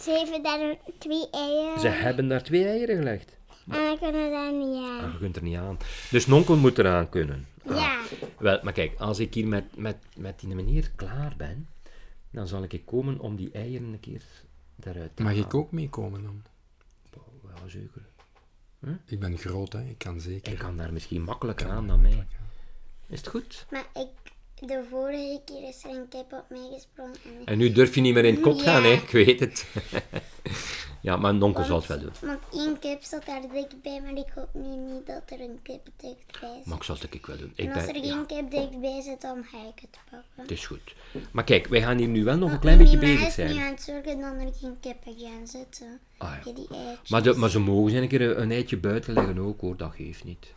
ze 0.01 0.11
hebben 0.11 0.43
daar 0.43 0.75
twee 0.99 1.27
eieren. 1.31 1.79
Ze 1.79 1.87
hebben 1.87 2.27
daar 2.27 2.43
twee 2.43 2.65
eieren 2.65 2.97
gelegd. 2.97 3.37
En 3.69 3.77
we 3.77 3.97
kunnen 3.99 4.31
daar 4.31 4.53
niet 4.53 4.75
aan. 4.75 5.05
Ah, 5.05 5.11
je 5.11 5.17
kunt 5.19 5.35
er 5.35 5.43
niet 5.43 5.57
aan. 5.57 5.77
Dus 6.09 6.27
nonkel 6.27 6.55
moet 6.55 6.77
eraan 6.77 7.09
kunnen. 7.09 7.47
Ja. 7.69 8.01
Wel, 8.39 8.59
maar 8.63 8.73
kijk, 8.73 8.99
als 8.99 9.19
ik 9.19 9.33
hier 9.33 9.47
met, 9.47 9.77
met, 9.77 9.97
met 10.17 10.39
die 10.39 10.55
meneer 10.55 10.91
klaar 10.95 11.33
ben, 11.37 11.67
dan 12.31 12.47
zal 12.47 12.63
ik 12.63 12.81
komen 12.85 13.19
om 13.19 13.35
die 13.35 13.51
eieren 13.51 13.87
een 13.93 13.99
keer 13.99 14.23
daaruit 14.75 15.15
te 15.15 15.21
Mag 15.23 15.31
halen. 15.31 15.47
ik 15.47 15.53
ook 15.53 15.71
meekomen 15.71 16.23
dan? 16.23 16.41
Ja, 17.43 17.67
zeker. 17.67 18.01
Huh? 18.79 18.93
Ik 19.05 19.19
ben 19.19 19.37
groot, 19.37 19.73
hè. 19.73 19.83
ik 19.83 19.97
kan 19.97 20.21
zeker. 20.21 20.51
Ik 20.53 20.57
kan 20.59 20.77
daar 20.77 20.93
misschien 20.93 21.21
makkelijker 21.23 21.69
aan 21.69 21.87
dan 21.87 22.01
mij. 22.01 22.27
Is 23.07 23.17
het 23.17 23.27
goed? 23.27 23.65
Maar 23.71 23.85
ik, 23.93 24.31
de 24.67 24.85
vorige 24.89 25.41
keer 25.45 25.67
is 25.67 25.83
er 25.83 25.89
een 25.89 26.07
kip 26.07 26.33
op 26.33 26.45
mij 26.49 26.69
gesprongen. 26.73 27.15
En, 27.23 27.45
en 27.45 27.57
nu 27.57 27.71
durf 27.71 27.95
je 27.95 28.01
niet 28.01 28.13
meer 28.13 28.25
in 28.25 28.33
het 28.33 28.43
kot 28.43 28.59
Ja. 28.59 28.63
gaan, 28.65 28.83
hè? 28.83 28.89
ik 28.91 29.09
weet 29.09 29.39
het. 29.39 29.65
ja, 31.01 31.17
maar 31.17 31.31
een 31.33 31.41
onkel 31.43 31.63
zal 31.63 31.77
het 31.77 31.87
wel 31.87 31.99
doen. 31.99 32.11
Want 32.21 32.39
één 32.53 32.79
kip 32.79 33.03
zat 33.03 33.25
daar 33.25 33.41
dichtbij, 33.53 34.01
maar 34.01 34.13
ik 34.13 34.31
hoop 34.35 34.49
nu 34.53 34.75
niet 34.75 35.05
dat 35.07 35.21
er 35.25 35.39
een 35.41 35.59
kip 35.63 35.85
dichtbij 35.97 36.49
zit. 36.55 36.65
Maar 36.65 36.77
ik 36.77 36.83
zal 36.83 36.95
het 36.99 37.13
ik 37.13 37.25
wel 37.25 37.37
doen. 37.37 37.51
Ik 37.55 37.65
en 37.69 37.73
als 37.73 37.85
ben- 37.85 37.95
er 37.95 38.05
ja, 38.05 38.13
geen 38.13 38.25
kip 38.25 38.51
dichtbij 38.51 39.01
zit, 39.01 39.21
dan 39.21 39.43
ga 39.51 39.57
ik 39.57 39.79
het 39.81 39.99
pakken. 40.11 40.27
het 40.35 40.51
is 40.51 40.65
goed. 40.65 40.95
Maar 41.31 41.43
kijk, 41.43 41.67
wij 41.67 41.81
gaan 41.81 41.97
hier 41.97 42.07
nu 42.07 42.23
wel 42.23 42.37
nog 42.37 42.51
een 42.51 42.59
klein 42.59 42.77
beetje 42.77 42.97
bezig 42.97 43.27
is 43.27 43.35
nu 43.37 43.47
zijn. 43.47 43.59
aan 43.59 43.71
het 43.71 43.81
zorgen 43.81 44.19
dat 44.19 44.33
er 44.33 44.53
geen 44.59 44.77
kippen 44.79 45.15
gaan 45.17 45.47
zitten. 45.47 45.99
Ah, 46.17 46.29
ja. 46.31 46.43
Bij 46.43 46.53
die 46.53 46.67
eitjes. 46.71 47.09
Maar, 47.09 47.23
de, 47.23 47.33
maar 47.33 47.49
ze 47.49 47.59
mogen 47.59 47.89
zijn 47.91 48.03
een 48.03 48.09
keer 48.09 48.21
een, 48.21 48.41
een 48.41 48.51
eitje 48.51 48.77
buiten 48.77 49.13
leggen 49.13 49.39
ook 49.39 49.61
hoor, 49.61 49.77
dat 49.77 49.91
geeft 49.95 50.23
niet. 50.23 50.53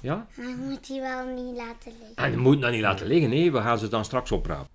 Ja? 0.00 0.26
Maar 0.34 0.48
je 0.48 0.54
moet 0.56 0.86
die 0.86 1.00
wel 1.00 1.26
niet 1.26 1.56
laten 1.56 1.92
liggen. 1.98 2.16
En 2.16 2.30
je 2.30 2.36
moet 2.36 2.60
dat 2.60 2.70
niet 2.70 2.80
laten 2.80 3.06
liggen, 3.06 3.30
nee, 3.30 3.52
we 3.52 3.60
gaan 3.60 3.78
ze 3.78 3.88
dan 3.88 4.04
straks 4.04 4.32
oprapen. 4.32 4.68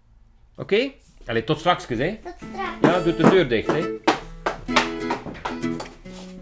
Oké? 0.57 0.91
Allee, 1.25 1.43
tot 1.43 1.59
straks, 1.59 1.87
hè? 1.87 2.17
Tot 2.23 2.33
straks. 2.35 2.77
Ja, 2.81 2.99
doe 3.03 3.15
de 3.15 3.29
deur 3.29 3.49
dicht, 3.49 3.67
hè? 3.67 3.81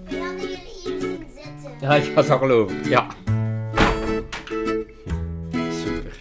We 0.09 0.17
hadden 0.17 0.39
jullie 0.39 0.57
hier 0.83 0.99
zien 1.01 1.25
zitten. 1.35 1.71
Ja, 1.81 1.95
ik 1.95 2.03
ga 2.03 2.13
het 2.15 2.27
wel 2.27 2.37
geloven. 2.37 2.89
Ja. 2.89 3.07
Super. 5.51 6.19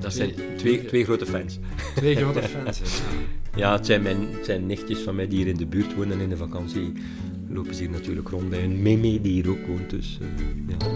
Dat 0.00 0.12
zijn 0.12 0.32
twee, 0.56 0.84
twee 0.84 1.04
grote 1.04 1.26
fans. 1.26 1.58
Twee 1.94 2.16
grote 2.16 2.42
fans. 2.42 2.78
hè. 2.78 2.84
Ja, 3.56 3.72
het 3.72 3.86
zijn, 3.86 4.02
mijn, 4.02 4.16
het 4.32 4.44
zijn 4.44 4.66
nichtjes 4.66 4.98
van 4.98 5.14
mij 5.14 5.28
die 5.28 5.38
hier 5.38 5.46
in 5.46 5.56
de 5.56 5.66
buurt 5.66 5.94
wonen 5.94 6.20
in 6.20 6.28
de 6.28 6.36
vakantie. 6.36 6.92
Lopen 7.48 7.74
ze 7.74 7.82
hier 7.82 7.90
natuurlijk 7.90 8.28
rond 8.28 8.50
bij 8.50 8.64
een 8.64 8.82
meme 8.82 9.20
die 9.20 9.32
hier 9.32 9.50
ook 9.50 9.66
woont, 9.66 9.90
dus 9.90 10.18
eh, 10.20 10.26
ja. 10.68 10.86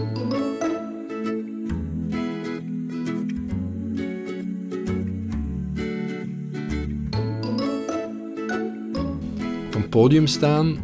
Op 9.67 9.75
een 9.75 9.89
podium 9.89 10.27
staan 10.27 10.77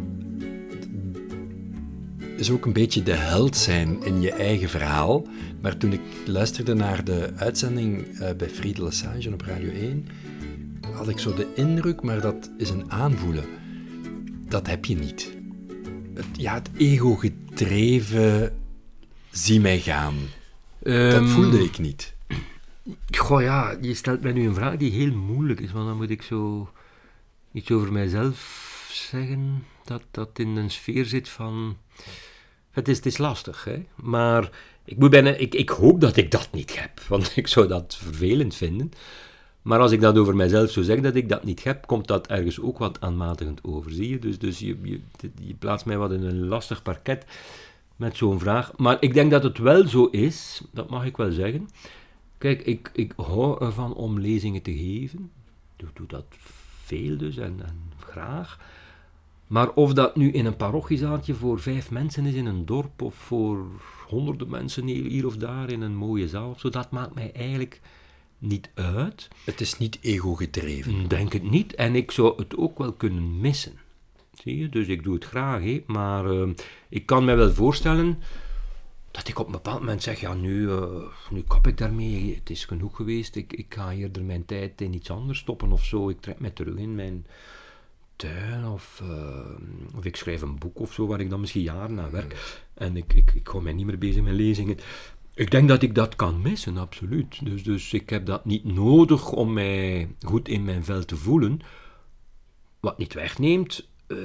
is 2.44 2.52
ook 2.52 2.66
een 2.66 2.74
beetje 2.74 3.04
de 3.04 3.14
held 3.14 3.56
zijn 3.56 4.04
in 4.04 4.22
je 4.22 4.32
eigen 4.32 4.70
verhaal. 4.70 5.28
Maar 5.62 5.78
toen 5.78 5.94
ik 5.94 6.02
luisterde 6.26 6.74
naar 6.74 7.04
de 7.04 7.32
uitzending 7.36 8.20
eh, 8.20 8.36
bij 8.36 8.50
Friede 8.50 8.84
Lesage 8.84 9.34
op 9.34 9.42
Radio 9.42 9.72
1, 9.72 10.08
had 10.94 11.10
ik 11.10 11.20
zo 11.20 11.34
de 11.34 11.48
indruk, 11.56 12.02
maar 12.02 12.22
dat 12.22 12.52
is 12.58 12.70
een 12.70 12.92
aanvoelen. 12.92 13.46
Dat 14.48 14.68
heb 14.68 14.86
je 14.86 14.96
niet. 14.96 15.34
Het, 16.14 16.26
ja, 16.38 16.54
het 16.54 16.70
ego-gedreven 16.78 18.56
zie 19.32 19.60
mij 19.60 19.80
gaan. 19.80 20.16
Dat 20.80 20.94
Ehm, 20.94 21.28
voelde 21.28 21.64
ik 21.64 21.78
niet. 21.80 22.14
Goh 23.18 23.42
ja, 23.42 23.78
je 23.82 23.94
stelt 23.94 24.22
mij 24.22 24.32
nu 24.32 24.48
een 24.48 24.56
vraag 24.56 24.78
die 24.78 24.92
heel 24.92 25.14
moeilijk 25.14 25.60
is, 25.60 25.72
want 25.72 25.88
dan 25.88 25.98
moet 25.98 26.10
ik 26.10 26.22
zo 26.22 26.70
iets 27.52 27.72
over 27.72 27.92
mijzelf 27.92 28.62
zeggen 28.92 29.64
dat, 29.84 30.02
dat 30.12 30.30
in 30.40 30.56
een 30.56 30.72
sfeer 30.72 31.06
zit 31.06 31.30
van 31.30 31.78
Het 32.74 32.88
is, 32.88 33.00
is 33.00 33.18
lastig, 33.18 33.64
hè? 33.64 33.86
maar 33.96 34.50
ik, 34.86 34.98
moet 34.98 35.14
ik, 35.14 35.56
ik 35.56 35.70
hoop 35.70 36.02
dat 36.02 36.16
ik 36.16 36.32
dat 36.32 36.50
niet 36.52 36.80
heb, 36.80 37.00
want 37.10 37.32
ik 37.36 37.48
zou 37.48 37.68
dat 37.68 37.96
vervelend 37.96 38.56
vinden. 38.56 38.92
Maar 39.62 39.80
als 39.80 39.92
ik 39.92 40.02
dat 40.02 40.18
over 40.18 40.36
mijzelf 40.36 40.72
zou 40.72 40.86
zeggen 40.86 41.04
dat 41.04 41.16
ik 41.16 41.30
dat 41.30 41.44
niet 41.44 41.64
heb, 41.64 41.88
komt 41.88 42.08
dat 42.08 42.28
ergens 42.28 42.60
ook 42.60 42.78
wat 42.78 43.02
aanmatigend 43.02 43.64
over, 43.64 43.92
zie 43.92 44.10
je? 44.10 44.20
Dus, 44.20 44.40
dus 44.40 44.60
je, 44.60 45.00
je, 45.40 45.54
plaatst 45.60 45.86
mij 45.86 45.98
wat 45.98 46.12
in 46.12 46.24
een 46.24 46.48
lastig 46.48 46.82
parket 46.82 47.26
met 47.96 48.18
zo'n 48.18 48.40
vraag. 48.40 48.72
Maar 48.78 48.98
ik 49.00 49.14
denk 49.14 49.32
dat 49.32 49.44
het 49.44 49.58
wel 49.58 49.88
zo 49.88 50.06
is, 50.06 50.62
dat 50.72 50.90
mag 50.90 51.06
ik 51.06 51.18
wel 51.18 51.32
zeggen. 51.32 51.70
Kijk, 52.38 52.62
ik, 52.62 52.90
ik 52.94 53.14
hou 53.16 53.66
ervan 53.66 53.94
om 53.94 54.20
lezingen 54.20 54.62
te 54.62 54.74
geven. 54.74 55.32
Ik 55.78 55.86
doe 55.94 56.08
dat 56.08 56.26
veel 56.84 57.18
dus 57.18 57.38
en 57.38 57.62
graag. 58.00 58.60
Maar 59.48 59.74
of 59.74 59.94
dat 59.94 60.16
nu 60.16 60.32
in 60.32 60.46
een 60.46 60.58
parochiezaaltje 60.58 61.34
voor 61.34 61.60
vijf 61.60 61.92
mensen 61.92 62.26
is 62.26 62.34
in 62.34 62.46
een 62.46 62.66
dorp 62.66 63.02
of 63.02 63.16
voor 63.16 63.66
honderden 64.08 64.50
mensen 64.50 64.88
hier 64.88 65.26
of 65.26 65.38
daar 65.38 65.70
in 65.70 65.82
een 65.82 65.96
mooie 65.96 66.28
zaal 66.28 66.50
of 66.50 66.60
zo, 66.60 66.70
dat 66.70 66.92
maakt 66.92 67.14
mij 67.14 67.32
eigenlijk 67.34 67.82
niet 68.38 68.70
uit. 68.74 69.28
Het 69.46 69.62
is 69.62 69.78
niet 69.78 70.00
ego-gedreven. 70.02 71.08
Denk 71.08 71.34
het 71.34 71.50
niet. 71.50 71.76
En 71.76 71.96
ik 71.96 72.12
zou 72.12 72.34
het 72.38 72.58
ook 72.58 72.78
wel 72.78 72.94
kunnen 72.94 73.40
missen. 73.40 73.74
Zie 74.34 74.58
je? 74.58 74.70
Dus 74.70 74.88
ik 74.88 75.04
doe 75.04 75.14
het 75.14 75.26
graag, 75.26 75.62
maar 75.86 76.34
uh, 76.34 76.50
ik 76.90 77.06
kan 77.06 77.26
me 77.26 77.36
wel 77.36 77.54
voorstellen 77.54 78.20
dat 79.12 79.28
ik 79.28 79.40
op 79.40 79.46
een 79.46 79.52
bepaald 79.52 79.80
moment 79.80 80.04
zeg, 80.04 80.20
ja, 80.20 80.34
nu, 80.34 80.68
uh, 80.68 80.84
nu 81.30 81.42
kap 81.48 81.68
ik 81.68 81.78
daarmee, 81.78 82.36
het 82.36 82.50
is 82.50 82.66
genoeg 82.66 82.96
geweest, 82.96 83.36
ik, 83.36 83.54
ik 83.54 83.74
ga 83.74 83.92
eerder 83.92 84.24
mijn 84.24 84.46
tijd 84.46 84.82
in 84.82 84.94
iets 84.94 85.10
anders 85.10 85.40
stoppen 85.40 85.72
of 85.72 85.84
zo, 85.84 86.10
ik 86.10 86.22
trek 86.22 86.40
me 86.40 86.54
terug 86.54 86.76
in 86.76 86.96
mijn 86.96 87.26
tuin 88.24 88.66
of, 88.66 89.02
uh, 89.04 89.98
of 89.98 90.06
ik 90.06 90.16
schrijf 90.16 90.42
een 90.42 90.58
boek 90.58 90.80
of 90.80 90.94
zo, 90.94 91.08
waar 91.08 91.20
ik 91.20 91.30
dan 91.30 91.40
misschien 91.40 91.62
jaren 91.62 92.00
aan 92.00 92.12
werk, 92.12 92.62
en 92.74 92.98
ik, 92.98 93.14
ik, 93.14 93.32
ik 93.34 93.48
hou 93.48 93.64
mij 93.64 93.74
niet 93.74 93.86
meer 93.86 93.98
bezig 93.98 94.24
met 94.24 94.34
lezingen. 94.34 94.78
Ik 95.36 95.52
denk 95.52 95.68
dat 95.68 95.82
ik 95.82 95.96
dat 95.96 96.16
kan 96.16 96.42
missen, 96.42 96.78
absoluut. 96.78 97.46
Dus, 97.46 97.64
dus 97.64 97.94
ik 97.94 98.10
heb 98.10 98.26
dat 98.26 98.46
niet 98.46 98.64
nodig 98.64 99.32
om 99.32 99.54
mij 99.54 100.16
goed 100.26 100.48
in 100.48 100.64
mijn 100.64 100.84
vel 100.84 101.06
te 101.06 101.16
voelen. 101.16 101.60
Wat 102.80 102.98
niet 102.98 103.14
wegneemt. 103.14 103.88
Uh, 104.08 104.18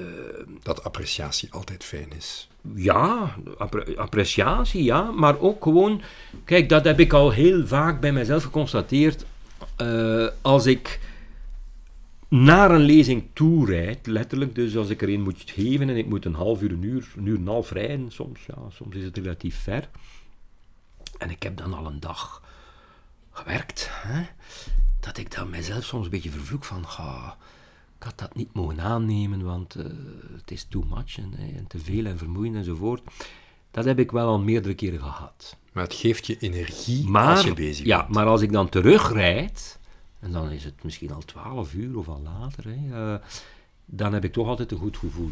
dat 0.63 0.85
appreciatie 0.85 1.53
altijd 1.53 1.85
fijn 1.85 2.13
is. 2.17 2.49
Ja, 2.75 3.35
appre 3.59 3.97
appreciatie, 3.97 4.83
ja. 4.83 5.11
Maar 5.11 5.39
ook 5.39 5.63
gewoon. 5.63 6.03
Kijk, 6.45 6.69
dat 6.69 6.85
heb 6.85 7.01
ik 7.01 7.13
al 7.13 7.31
heel 7.31 7.67
vaak 7.67 8.01
bij 8.01 8.13
mezelf 8.13 8.43
geconstateerd. 8.43 9.25
Uh, 9.83 10.27
als 10.43 10.67
ik 10.67 11.01
naar 12.29 12.71
een 12.71 12.81
lezing 12.81 13.25
toe 13.33 13.67
rijd, 13.67 14.07
letterlijk, 14.07 14.55
dus 14.55 14.77
als 14.77 14.89
ik 14.89 15.03
er 15.03 15.09
een 15.09 15.23
moet 15.23 15.43
geven 15.47 15.89
en 15.89 15.97
ik 15.97 16.09
moet 16.09 16.25
een 16.25 16.35
half 16.35 16.63
uur, 16.63 16.73
een 16.73 16.83
uur, 16.83 17.13
een 17.17 17.27
uur 17.27 17.35
en 17.35 17.41
een 17.41 17.47
half 17.47 17.71
rijden, 17.71 18.11
soms, 18.11 18.41
ja, 18.47 18.71
soms 18.71 18.97
is 18.97 19.05
het 19.05 19.17
relatief 19.17 19.57
ver. 19.57 19.89
En 21.19 21.31
ik 21.31 21.43
heb 21.43 21.57
dan 21.57 21.75
al 21.75 21.87
een 21.87 22.01
dag 22.01 22.43
gewerkt. 23.31 23.89
Hè? 23.93 24.27
Dat 25.01 25.19
ik 25.19 25.35
dan 25.35 25.51
mijzelf 25.51 25.85
soms 25.85 26.05
een 26.05 26.11
beetje 26.11 26.31
vervloek 26.31 26.65
van, 26.65 26.87
ga, 26.87 27.37
ik 27.97 28.03
had 28.03 28.19
dat 28.19 28.35
niet 28.35 28.55
mogen 28.55 28.81
aannemen, 28.81 29.45
want 29.45 29.77
uh, 29.77 29.85
het 30.37 30.51
is 30.51 30.65
too 30.65 30.85
much 30.85 31.19
en, 31.19 31.35
en, 31.57 31.67
te 31.67 31.79
veel 31.79 32.05
en 32.05 32.19
vermoeiend 32.19 32.57
enzovoort. 32.57 33.03
Dat 33.71 33.85
heb 33.85 33.99
ik 33.99 34.11
wel 34.11 34.29
al 34.29 34.39
meerdere 34.39 34.75
keren 34.75 35.01
gehad. 35.01 35.57
Maar 35.73 35.83
het 35.85 35.95
geeft 35.95 36.27
je 36.27 36.39
energie 36.39 37.09
maar, 37.09 37.37
als 37.37 37.45
je 37.45 37.55
bezig 37.55 37.87
ja, 37.87 37.99
bent. 37.99 38.15
maar 38.15 38.27
als 38.27 38.43
ik 38.43 38.53
dan 38.53 38.69
terugrijd, 38.69 39.78
en 40.21 40.33
dan 40.33 40.51
is 40.51 40.65
het 40.65 40.83
misschien 40.83 41.13
al 41.13 41.25
twaalf 41.25 41.75
uur 41.75 41.99
of 41.99 42.09
al 42.09 42.21
later, 42.25 42.65
hè, 42.65 43.13
uh, 43.13 43.19
dan 43.85 44.13
heb 44.13 44.25
ik 44.25 44.33
toch 44.33 44.47
altijd 44.47 44.73
een 44.73 44.79
goed 44.79 44.97
gevoel. 44.97 45.31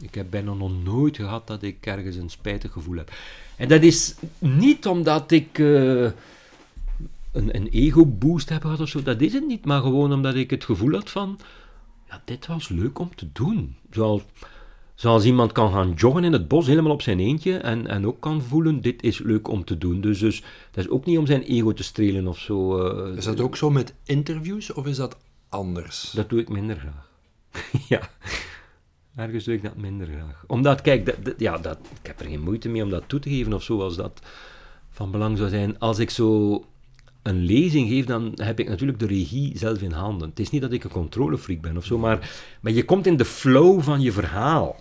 Ik 0.00 0.14
heb 0.14 0.30
bijna 0.30 0.52
nog 0.52 0.82
nooit 0.82 1.16
gehad 1.16 1.46
dat 1.46 1.62
ik 1.62 1.86
ergens 1.86 2.16
een 2.16 2.30
spijtig 2.30 2.72
gevoel 2.72 2.96
heb. 2.96 3.12
En 3.56 3.68
dat 3.68 3.82
is 3.82 4.14
niet 4.38 4.86
omdat 4.86 5.30
ik 5.30 5.58
uh, 5.58 6.10
een, 7.32 7.56
een 7.56 7.68
ego-boost 7.68 8.48
heb 8.48 8.62
gehad 8.62 8.80
of 8.80 8.88
zo, 8.88 9.02
dat 9.02 9.20
is 9.20 9.32
het 9.32 9.46
niet, 9.46 9.64
maar 9.64 9.80
gewoon 9.80 10.12
omdat 10.12 10.34
ik 10.34 10.50
het 10.50 10.64
gevoel 10.64 10.92
had 10.92 11.10
van, 11.10 11.38
ja, 12.08 12.22
dit 12.24 12.46
was 12.46 12.68
leuk 12.68 12.98
om 12.98 13.14
te 13.14 13.28
doen. 13.32 13.76
Zoals, 13.90 14.22
zoals 15.00 15.24
iemand 15.24 15.52
kan 15.52 15.72
gaan 15.72 15.92
joggen 15.92 16.24
in 16.24 16.32
het 16.32 16.48
bos 16.48 16.66
helemaal 16.66 16.92
op 16.92 17.02
zijn 17.02 17.20
eentje 17.20 17.56
en, 17.56 17.86
en 17.86 18.06
ook 18.06 18.20
kan 18.20 18.42
voelen, 18.42 18.80
dit 18.80 19.02
is 19.02 19.18
leuk 19.18 19.48
om 19.48 19.64
te 19.64 19.78
doen. 19.78 20.00
Dus, 20.00 20.18
dus 20.18 20.42
dat 20.70 20.84
is 20.84 20.90
ook 20.90 21.04
niet 21.04 21.18
om 21.18 21.26
zijn 21.26 21.42
ego 21.42 21.72
te 21.72 21.82
strelen 21.82 22.26
of 22.26 22.38
zo. 22.38 22.88
Uh, 23.08 23.16
is 23.16 23.24
dat 23.24 23.40
ook 23.40 23.56
zo 23.56 23.70
met 23.70 23.94
interviews 24.04 24.72
of 24.72 24.86
is 24.86 24.96
dat 24.96 25.16
anders? 25.48 26.10
Dat 26.14 26.28
doe 26.28 26.40
ik 26.40 26.48
minder 26.48 26.76
graag. 26.76 27.10
ja. 27.88 28.10
Ergens 29.16 29.44
doe 29.44 29.54
ik 29.54 29.62
dat 29.62 29.76
minder 29.76 30.06
graag. 30.06 30.44
Omdat, 30.46 30.80
kijk, 30.80 31.06
dat, 31.06 31.24
dat, 31.24 31.34
ja, 31.38 31.58
dat, 31.58 31.78
ik 32.00 32.06
heb 32.06 32.20
er 32.20 32.26
geen 32.26 32.42
moeite 32.42 32.68
mee 32.68 32.82
om 32.82 32.90
dat 32.90 33.04
toe 33.06 33.20
te 33.20 33.28
geven 33.28 33.52
of 33.52 33.62
zo, 33.62 33.80
als 33.80 33.96
dat 33.96 34.20
van 34.90 35.10
belang 35.10 35.36
zou 35.36 35.48
zijn. 35.48 35.78
Als 35.78 35.98
ik 35.98 36.10
zo 36.10 36.64
een 37.22 37.44
lezing 37.44 37.88
geef, 37.88 38.04
dan 38.04 38.32
heb 38.34 38.60
ik 38.60 38.68
natuurlijk 38.68 38.98
de 38.98 39.06
regie 39.06 39.58
zelf 39.58 39.82
in 39.82 39.92
handen. 39.92 40.28
Het 40.28 40.40
is 40.40 40.50
niet 40.50 40.60
dat 40.60 40.72
ik 40.72 40.84
een 40.84 40.90
controlefreak 40.90 41.60
ben 41.60 41.76
of 41.76 41.84
zo, 41.84 41.98
maar, 41.98 42.30
maar 42.60 42.72
je 42.72 42.84
komt 42.84 43.06
in 43.06 43.16
de 43.16 43.24
flow 43.24 43.80
van 43.82 44.00
je 44.00 44.12
verhaal. 44.12 44.76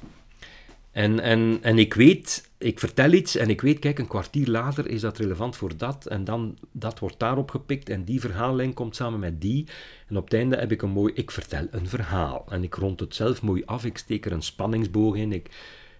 En, 0.92 1.20
en, 1.20 1.60
en 1.62 1.78
ik 1.78 1.94
weet, 1.94 2.50
ik 2.58 2.80
vertel 2.80 3.12
iets 3.12 3.36
en 3.36 3.50
ik 3.50 3.62
weet, 3.62 3.80
kijk, 3.80 4.00
een 4.00 4.08
kwartier 4.08 4.48
later 4.48 4.88
is 4.88 5.02
dat 5.02 5.18
relevant 5.18 5.56
voor 5.56 5.78
dat. 5.78 6.06
En 6.06 6.24
dan, 6.24 6.58
dat 6.72 7.00
wordt 7.00 7.20
daarop 7.20 7.52
gepikt 7.52 7.90
en 7.90 8.04
die 8.04 8.20
verhaallijn 8.20 8.74
komt 8.74 8.96
samen 8.96 9.20
met 9.20 9.42
die. 9.42 9.68
En 10.08 10.18
op 10.18 10.24
het 10.24 10.34
einde 10.34 10.56
heb 10.56 10.72
ik 10.72 10.82
een 10.82 10.90
mooi, 10.90 11.14
ik 11.14 11.32
vertel 11.32 11.68
een 11.72 11.88
verhaal. 11.88 12.46
En 12.50 12.64
ik 12.64 12.74
rond 12.74 13.00
het 13.00 13.16
zelf 13.16 13.42
mooi 13.42 13.64
af, 13.66 13.86
ik 13.86 13.98
steek 13.98 14.26
er 14.26 14.32
een 14.32 14.42
spanningsboog 14.42 15.16
in, 15.16 15.32
ik, 15.32 15.50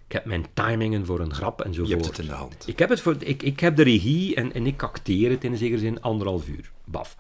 ik 0.10 0.16
heb 0.16 0.26
mijn 0.26 0.46
timingen 0.54 1.06
voor 1.06 1.20
een 1.20 1.34
grap 1.34 1.62
enzovoort. 1.62 1.90
Je 1.90 1.96
hebt 1.96 2.08
het 2.08 2.20
in 2.20 2.26
de 2.26 2.32
hand. 2.38 2.68
Ik 2.68 2.80
heb, 2.80 2.90
het 2.90 3.02
voor, 3.02 3.16
ik, 3.20 3.44
ik 3.44 3.60
heb 3.60 3.76
de 3.76 3.84
regie 3.84 4.36
en, 4.36 4.54
en 4.54 4.66
ik 4.66 4.84
acteer 4.84 5.30
het 5.30 5.44
in 5.44 5.58
zekere 5.58 5.80
zin 5.80 6.02
anderhalf 6.02 6.48
uur. 6.48 6.72
Baf. 6.86 7.18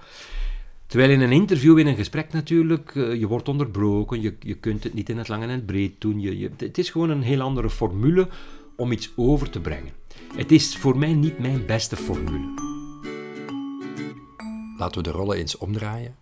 Terwijl 0.87 1.11
in 1.11 1.21
een 1.21 1.31
interview, 1.31 1.77
in 1.77 1.87
een 1.87 1.95
gesprek 1.95 2.33
natuurlijk, 2.33 2.95
uh, 2.95 3.19
je 3.19 3.27
wordt 3.27 3.47
onderbroken, 3.47 4.21
je, 4.21 4.35
je 4.39 4.53
kunt 4.53 4.83
het 4.83 4.93
niet 4.93 5.09
in 5.09 5.17
het 5.17 5.27
lang 5.27 5.43
en 5.43 5.49
het 5.49 5.65
breed 5.65 6.01
doen. 6.01 6.19
Je, 6.19 6.37
je, 6.37 6.51
het 6.57 6.77
is 6.77 6.89
gewoon 6.89 7.09
een 7.09 7.21
heel 7.21 7.41
andere 7.41 7.69
formule 7.69 8.27
om 8.75 8.91
iets 8.91 9.11
over 9.15 9.49
te 9.49 9.59
brengen. 9.59 9.93
Het 10.35 10.51
is 10.51 10.77
voor 10.77 10.97
mij 10.97 11.13
niet 11.13 11.39
mijn 11.39 11.65
beste 11.65 11.95
formule. 11.95 12.53
Laten 14.77 15.03
we 15.03 15.09
de 15.09 15.15
rollen 15.15 15.37
eens 15.37 15.57
omdraaien. 15.57 16.15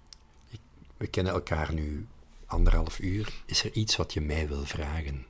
We 0.97 1.07
kennen 1.07 1.33
elkaar 1.33 1.73
nu 1.73 2.05
anderhalf 2.45 2.99
uur. 2.99 3.29
Is 3.45 3.63
er 3.63 3.71
iets 3.73 3.95
wat 3.95 4.13
je 4.13 4.21
mij 4.21 4.47
wil 4.47 4.65
vragen? 4.65 5.25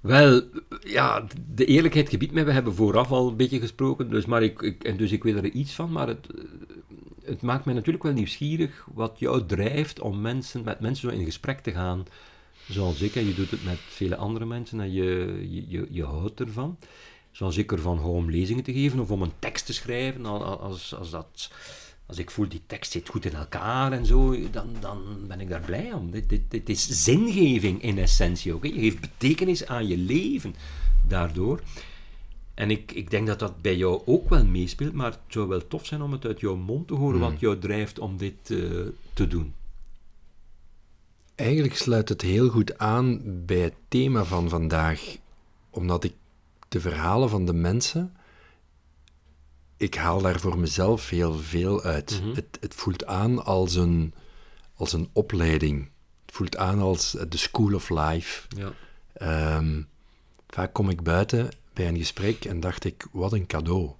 Wel, 0.00 0.42
ja, 0.80 1.26
de 1.54 1.64
eerlijkheid 1.64 2.08
gebiedt 2.08 2.32
mij. 2.32 2.44
We 2.44 2.52
hebben 2.52 2.74
vooraf 2.74 3.10
al 3.10 3.28
een 3.28 3.36
beetje 3.36 3.60
gesproken, 3.60 4.10
dus, 4.10 4.26
maar 4.26 4.42
ik, 4.42 4.62
ik, 4.62 4.84
en 4.84 4.96
dus 4.96 5.12
ik 5.12 5.22
weet 5.22 5.36
er 5.36 5.50
iets 5.50 5.72
van. 5.72 5.92
Maar 5.92 6.08
het, 6.08 6.26
het 7.24 7.42
maakt 7.42 7.64
mij 7.64 7.74
natuurlijk 7.74 8.04
wel 8.04 8.12
nieuwsgierig 8.12 8.86
wat 8.94 9.18
jou 9.18 9.46
drijft 9.46 10.00
om 10.00 10.20
mensen, 10.20 10.64
met 10.64 10.80
mensen 10.80 11.10
zo 11.10 11.16
in 11.16 11.24
gesprek 11.24 11.60
te 11.60 11.72
gaan. 11.72 12.04
Zoals 12.68 13.00
ik, 13.00 13.14
en 13.14 13.26
je 13.26 13.34
doet 13.34 13.50
het 13.50 13.64
met 13.64 13.78
vele 13.78 14.16
andere 14.16 14.44
mensen 14.44 14.80
en 14.80 14.92
je, 14.92 15.46
je, 15.68 15.86
je, 15.90 16.04
houdt 16.04 16.40
ervan. 16.40 16.78
Zoals 17.30 17.56
ik 17.56 17.72
ervan 17.72 17.98
hou 17.98 18.14
om 18.14 18.30
lezingen 18.30 18.64
te 18.64 18.72
geven 18.72 19.00
of 19.00 19.10
om 19.10 19.22
een 19.22 19.32
tekst 19.38 19.66
te 19.66 19.72
schrijven. 19.72 20.26
Als, 20.26 20.94
als, 20.94 21.10
dat, 21.10 21.50
als 22.10 22.18
ik 22.18 22.30
voel 22.30 22.48
die 22.48 22.62
tekst 22.66 22.92
zit 22.92 23.08
goed 23.08 23.24
in 23.24 23.34
elkaar 23.34 23.92
en 23.92 24.06
zo, 24.06 24.50
dan, 24.50 24.68
dan 24.80 25.02
ben 25.28 25.40
ik 25.40 25.48
daar 25.48 25.60
blij 25.60 25.92
om. 25.92 26.10
Dit, 26.10 26.28
dit, 26.28 26.42
dit 26.48 26.68
is 26.68 27.04
zingeving 27.04 27.82
in 27.82 27.98
essentie 27.98 28.54
ook. 28.54 28.62
Hè. 28.62 28.68
Je 28.68 28.80
geeft 28.80 29.00
betekenis 29.00 29.66
aan 29.66 29.86
je 29.86 29.96
leven 29.96 30.54
daardoor. 31.08 31.60
En 32.54 32.70
ik, 32.70 32.92
ik 32.92 33.10
denk 33.10 33.26
dat 33.26 33.38
dat 33.38 33.62
bij 33.62 33.76
jou 33.76 34.02
ook 34.04 34.28
wel 34.28 34.44
meespeelt, 34.44 34.92
maar 34.92 35.10
het 35.10 35.20
zou 35.28 35.48
wel 35.48 35.66
tof 35.66 35.86
zijn 35.86 36.02
om 36.02 36.12
het 36.12 36.24
uit 36.24 36.40
jouw 36.40 36.56
mond 36.56 36.88
te 36.88 36.94
horen 36.94 37.20
wat 37.20 37.40
jou 37.40 37.58
drijft 37.58 37.98
om 37.98 38.16
dit 38.16 38.50
uh, 38.50 38.86
te 39.12 39.26
doen. 39.26 39.54
Eigenlijk 41.34 41.74
sluit 41.74 42.08
het 42.08 42.22
heel 42.22 42.48
goed 42.48 42.78
aan 42.78 43.20
bij 43.46 43.60
het 43.60 43.74
thema 43.88 44.24
van 44.24 44.48
vandaag, 44.48 45.16
omdat 45.70 46.04
ik 46.04 46.14
de 46.68 46.80
verhalen 46.80 47.28
van 47.28 47.44
de 47.44 47.52
mensen, 47.52 48.14
ik 49.80 49.94
haal 49.94 50.22
daar 50.22 50.40
voor 50.40 50.58
mezelf 50.58 51.08
heel 51.08 51.34
veel 51.38 51.82
uit. 51.82 52.10
Mm 52.10 52.26
-hmm. 52.26 52.34
het, 52.34 52.58
het 52.60 52.74
voelt 52.74 53.06
aan 53.06 53.44
als 53.44 53.74
een, 53.74 54.14
als 54.74 54.92
een 54.92 55.08
opleiding. 55.12 55.90
Het 56.26 56.34
voelt 56.34 56.56
aan 56.56 56.78
als 56.78 57.16
de 57.28 57.36
school 57.36 57.74
of 57.74 57.88
life. 57.88 58.46
Ja. 58.48 59.56
Um, 59.56 59.88
vaak 60.48 60.72
kom 60.72 60.90
ik 60.90 61.02
buiten 61.02 61.48
bij 61.72 61.88
een 61.88 61.96
gesprek 61.96 62.44
en 62.44 62.60
dacht 62.60 62.84
ik, 62.84 63.06
wat 63.12 63.32
een 63.32 63.46
cadeau. 63.46 63.90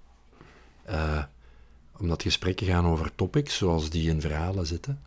Uh, 0.89 1.23
omdat 1.97 2.21
gesprekken 2.21 2.67
gaan 2.67 2.85
over 2.85 3.15
topics 3.15 3.57
zoals 3.57 3.89
die 3.89 4.09
in 4.09 4.21
verhalen 4.21 4.67
zitten, 4.67 5.01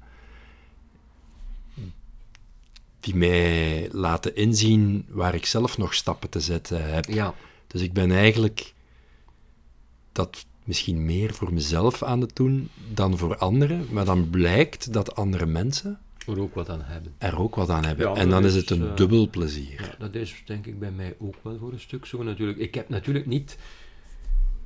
die 3.01 3.15
mij 3.15 3.89
laten 3.93 4.37
inzien 4.37 5.07
waar 5.09 5.35
ik 5.35 5.47
zelf 5.47 5.79
nog 5.79 5.95
stappen 5.95 6.31
te 6.31 6.41
zetten 6.41 6.93
heb. 6.93 7.05
Ja. 7.05 7.35
Dus 7.67 7.81
ik 7.81 7.93
ben 7.93 8.11
eigenlijk 8.11 8.75
dat 10.13 10.47
misschien 10.65 11.05
meer 11.05 11.35
voor 11.35 11.53
mezelf 11.53 12.03
aan 12.03 12.21
het 12.21 12.37
doen 12.37 12.69
dan 12.93 13.19
voor 13.19 13.37
anderen, 13.37 13.87
maar 13.91 14.05
dan 14.05 14.31
blijkt 14.31 14.93
dat 14.93 15.17
andere 15.17 15.47
mensen 15.47 15.99
er 16.27 16.41
ook 16.41 16.55
wat 16.55 16.69
aan 16.69 16.83
hebben. 16.83 17.15
Er 17.19 17.39
ook 17.39 17.55
wat 17.55 17.71
aan 17.71 17.85
hebben. 17.85 18.09
Ja, 18.09 18.15
en 18.15 18.29
dan 18.29 18.45
is 18.45 18.55
is, 18.55 18.61
het 18.61 18.71
een 18.71 18.89
eh, 18.89 18.97
dubbel 18.97 19.31
plezier. 19.31 19.81
Ja, 19.81 19.95
dat 19.99 20.15
is 20.15 20.43
denk 20.45 20.67
ik 20.67 20.79
bij 20.79 20.91
mij 20.91 21.17
ook 21.19 21.35
wel 21.43 21.59
voor 21.59 21.73
een 21.73 21.81
stuk 21.81 22.07
zo 22.07 22.23
natuurlijk. 22.23 22.59
Ik 22.59 22.75
heb 22.75 22.89
natuurlijk 22.89 23.27
niet 23.27 23.59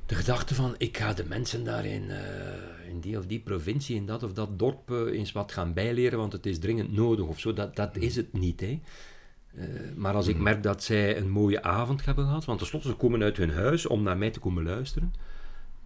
de 0.05 0.15
gedachte 0.15 0.55
van 0.55 0.75
ik 0.77 0.97
ga 0.97 1.13
de 1.13 1.25
mensen 1.25 1.63
daar 1.63 1.85
in, 1.85 2.09
eh, 2.09 2.89
in 2.89 2.99
die 2.99 3.17
of 3.17 3.25
die 3.25 3.39
provincie, 3.39 3.95
in 3.95 4.05
dat 4.05 4.23
of 4.23 4.33
dat 4.33 4.59
dorp 4.59 4.91
eh, 4.91 5.19
eens 5.19 5.31
wat 5.31 5.51
gaan 5.51 5.73
bijleren, 5.73 6.19
want 6.19 6.33
het 6.33 6.45
is 6.45 6.59
dringend 6.59 6.91
nodig 6.91 7.25
of 7.25 7.39
zo. 7.39 7.53
Dat, 7.53 7.75
dat 7.75 7.97
is 7.97 8.15
het 8.15 8.33
niet. 8.33 8.59
Hè. 8.59 8.79
Maar 9.95 10.13
als 10.13 10.27
ik 10.27 10.37
merk 10.37 10.63
dat 10.63 10.83
zij 10.83 11.17
een 11.17 11.29
mooie 11.29 11.63
avond 11.63 12.05
hebben 12.05 12.25
gehad, 12.25 12.45
want 12.45 12.59
tenslotte 12.59 12.87
ze 12.87 12.93
komen 12.93 13.23
uit 13.23 13.37
hun 13.37 13.51
huis 13.51 13.85
om 13.85 14.03
naar 14.03 14.17
mij 14.17 14.29
te 14.29 14.39
komen 14.39 14.63
luisteren, 14.63 15.13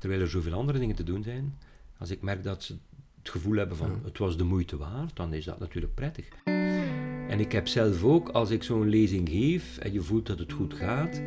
terwijl 0.04 0.24
er 0.24 0.30
zoveel 0.30 0.54
andere 0.54 0.80
dingen 0.80 0.96
te 0.96 1.04
doen 1.04 1.24
zijn. 1.24 1.58
Als 1.98 2.10
ik 2.10 2.22
merk 2.22 2.44
dat 2.44 2.64
ze 2.64 2.76
het 3.18 3.30
gevoel 3.30 3.56
hebben 3.56 3.78
van 3.78 4.00
het 4.04 4.18
was 4.18 4.38
de 4.38 4.44
moeite 4.44 4.78
waard, 4.78 5.16
dan 5.16 5.34
is 5.34 5.46
dat 5.46 5.60
natuurlijk 5.60 5.94
prettig. 5.94 6.26
En 7.30 7.40
ik 7.40 7.52
heb 7.52 7.68
zelf 7.68 8.04
ook, 8.04 8.30
als 8.30 8.50
ik 8.50 8.64
zo'n 8.64 8.90
lezing 8.90 9.30
geef 9.30 9.78
en 9.78 9.94
je 9.94 10.02
voelt 10.02 10.26
dat 10.26 10.40
het 10.40 10.52
goed 10.52 10.74
gaat, 10.74 11.22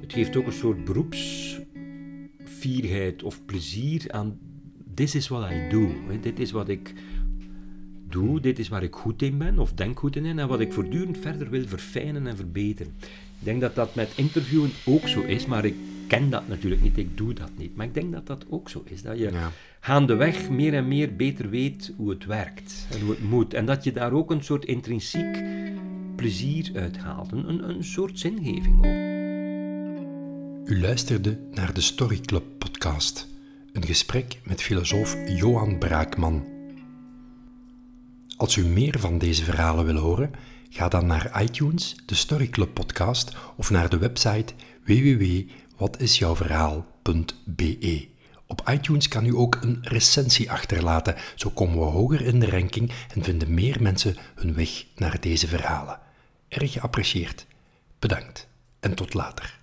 het 0.00 0.12
geeft 0.12 0.36
ook 0.36 0.46
een 0.46 0.52
soort 0.52 0.84
beroepsfierheid 0.84 3.22
of 3.22 3.44
plezier 3.44 4.12
aan 4.12 4.38
this 4.94 5.14
is 5.14 5.28
what 5.28 5.50
I 5.50 5.68
do. 5.68 5.88
hè. 6.08 6.20
Dit 6.20 6.38
is 6.38 6.50
wat 6.50 6.68
ik 6.68 6.92
doe, 8.08 8.40
dit 8.40 8.58
is 8.58 8.68
waar 8.68 8.82
ik 8.82 8.94
goed 8.94 9.22
in 9.22 9.38
ben 9.38 9.58
of 9.58 9.72
denk 9.72 9.98
goed 9.98 10.16
in 10.16 10.38
en 10.38 10.48
wat 10.48 10.60
ik 10.60 10.72
voortdurend 10.72 11.18
verder 11.18 11.50
wil 11.50 11.66
verfijnen 11.66 12.26
en 12.26 12.36
verbeteren. 12.36 12.94
Ik 13.38 13.44
denk 13.44 13.60
dat 13.60 13.74
dat 13.74 13.94
met 13.94 14.12
interviewen 14.14 14.70
ook 14.84 15.08
zo 15.08 15.20
is, 15.20 15.46
maar 15.46 15.64
ik 15.64 15.74
ken 16.06 16.30
dat 16.30 16.48
natuurlijk 16.48 16.82
niet, 16.82 16.98
ik 16.98 17.16
doe 17.16 17.32
dat 17.34 17.50
niet. 17.56 17.76
Maar 17.76 17.86
ik 17.86 17.94
denk 17.94 18.12
dat 18.12 18.26
dat 18.26 18.44
ook 18.48 18.68
zo 18.70 18.82
is, 18.84 19.02
dat 19.02 19.18
je 19.18 19.30
Ja. 19.32 19.50
gaandeweg 19.80 20.50
meer 20.50 20.74
en 20.74 20.88
meer 20.88 21.16
beter 21.16 21.50
weet 21.50 21.92
hoe 21.96 22.10
het 22.10 22.24
werkt 22.24 22.86
en 22.92 23.00
hoe 23.00 23.10
het 23.10 23.22
moet. 23.22 23.54
En 23.54 23.66
dat 23.66 23.84
je 23.84 23.92
daar 23.92 24.12
ook 24.12 24.30
een 24.30 24.44
soort 24.44 24.64
intrinsiek 24.64 25.42
plezier 26.16 26.70
uit 26.74 26.96
haalt, 26.98 27.32
een, 27.32 27.48
een, 27.48 27.68
een 27.68 27.84
soort 27.84 28.18
zingeving 28.18 28.76
ook. 28.78 29.14
U 30.70 30.80
luisterde 30.80 31.38
naar 31.52 31.74
de 31.74 31.80
Story 31.80 32.20
Club 32.20 32.44
podcast, 32.58 33.28
een 33.72 33.84
gesprek 33.86 34.40
met 34.44 34.62
filosoof 34.62 35.16
Johan 35.28 35.78
Braakman. 35.78 36.44
Als 38.36 38.56
u 38.56 38.64
meer 38.66 38.98
van 38.98 39.18
deze 39.18 39.44
verhalen 39.44 39.84
wil 39.84 39.96
horen, 39.96 40.30
ga 40.70 40.88
dan 40.88 41.06
naar 41.06 41.42
iTunes, 41.42 41.96
de 42.06 42.14
Story 42.14 42.48
Club 42.48 42.74
podcast 42.74 43.36
of 43.56 43.70
naar 43.70 43.88
de 43.88 43.98
website 43.98 44.52
www.watisjouwverhaal.be. 45.76 48.08
Op 48.46 48.70
iTunes 48.70 49.08
kan 49.08 49.26
u 49.26 49.36
ook 49.36 49.58
een 49.60 49.78
recensie 49.82 50.50
achterlaten, 50.50 51.14
zo 51.34 51.50
komen 51.50 51.78
we 51.78 51.84
hoger 51.84 52.20
in 52.20 52.40
de 52.40 52.50
ranking 52.50 52.92
en 53.14 53.22
vinden 53.22 53.54
meer 53.54 53.82
mensen 53.82 54.16
hun 54.34 54.54
weg 54.54 54.84
naar 54.96 55.20
deze 55.20 55.46
verhalen. 55.46 55.98
Erg 56.48 56.72
geapprecieerd. 56.72 57.46
Bedankt 57.98 58.48
en 58.80 58.94
tot 58.94 59.14
later. 59.14 59.58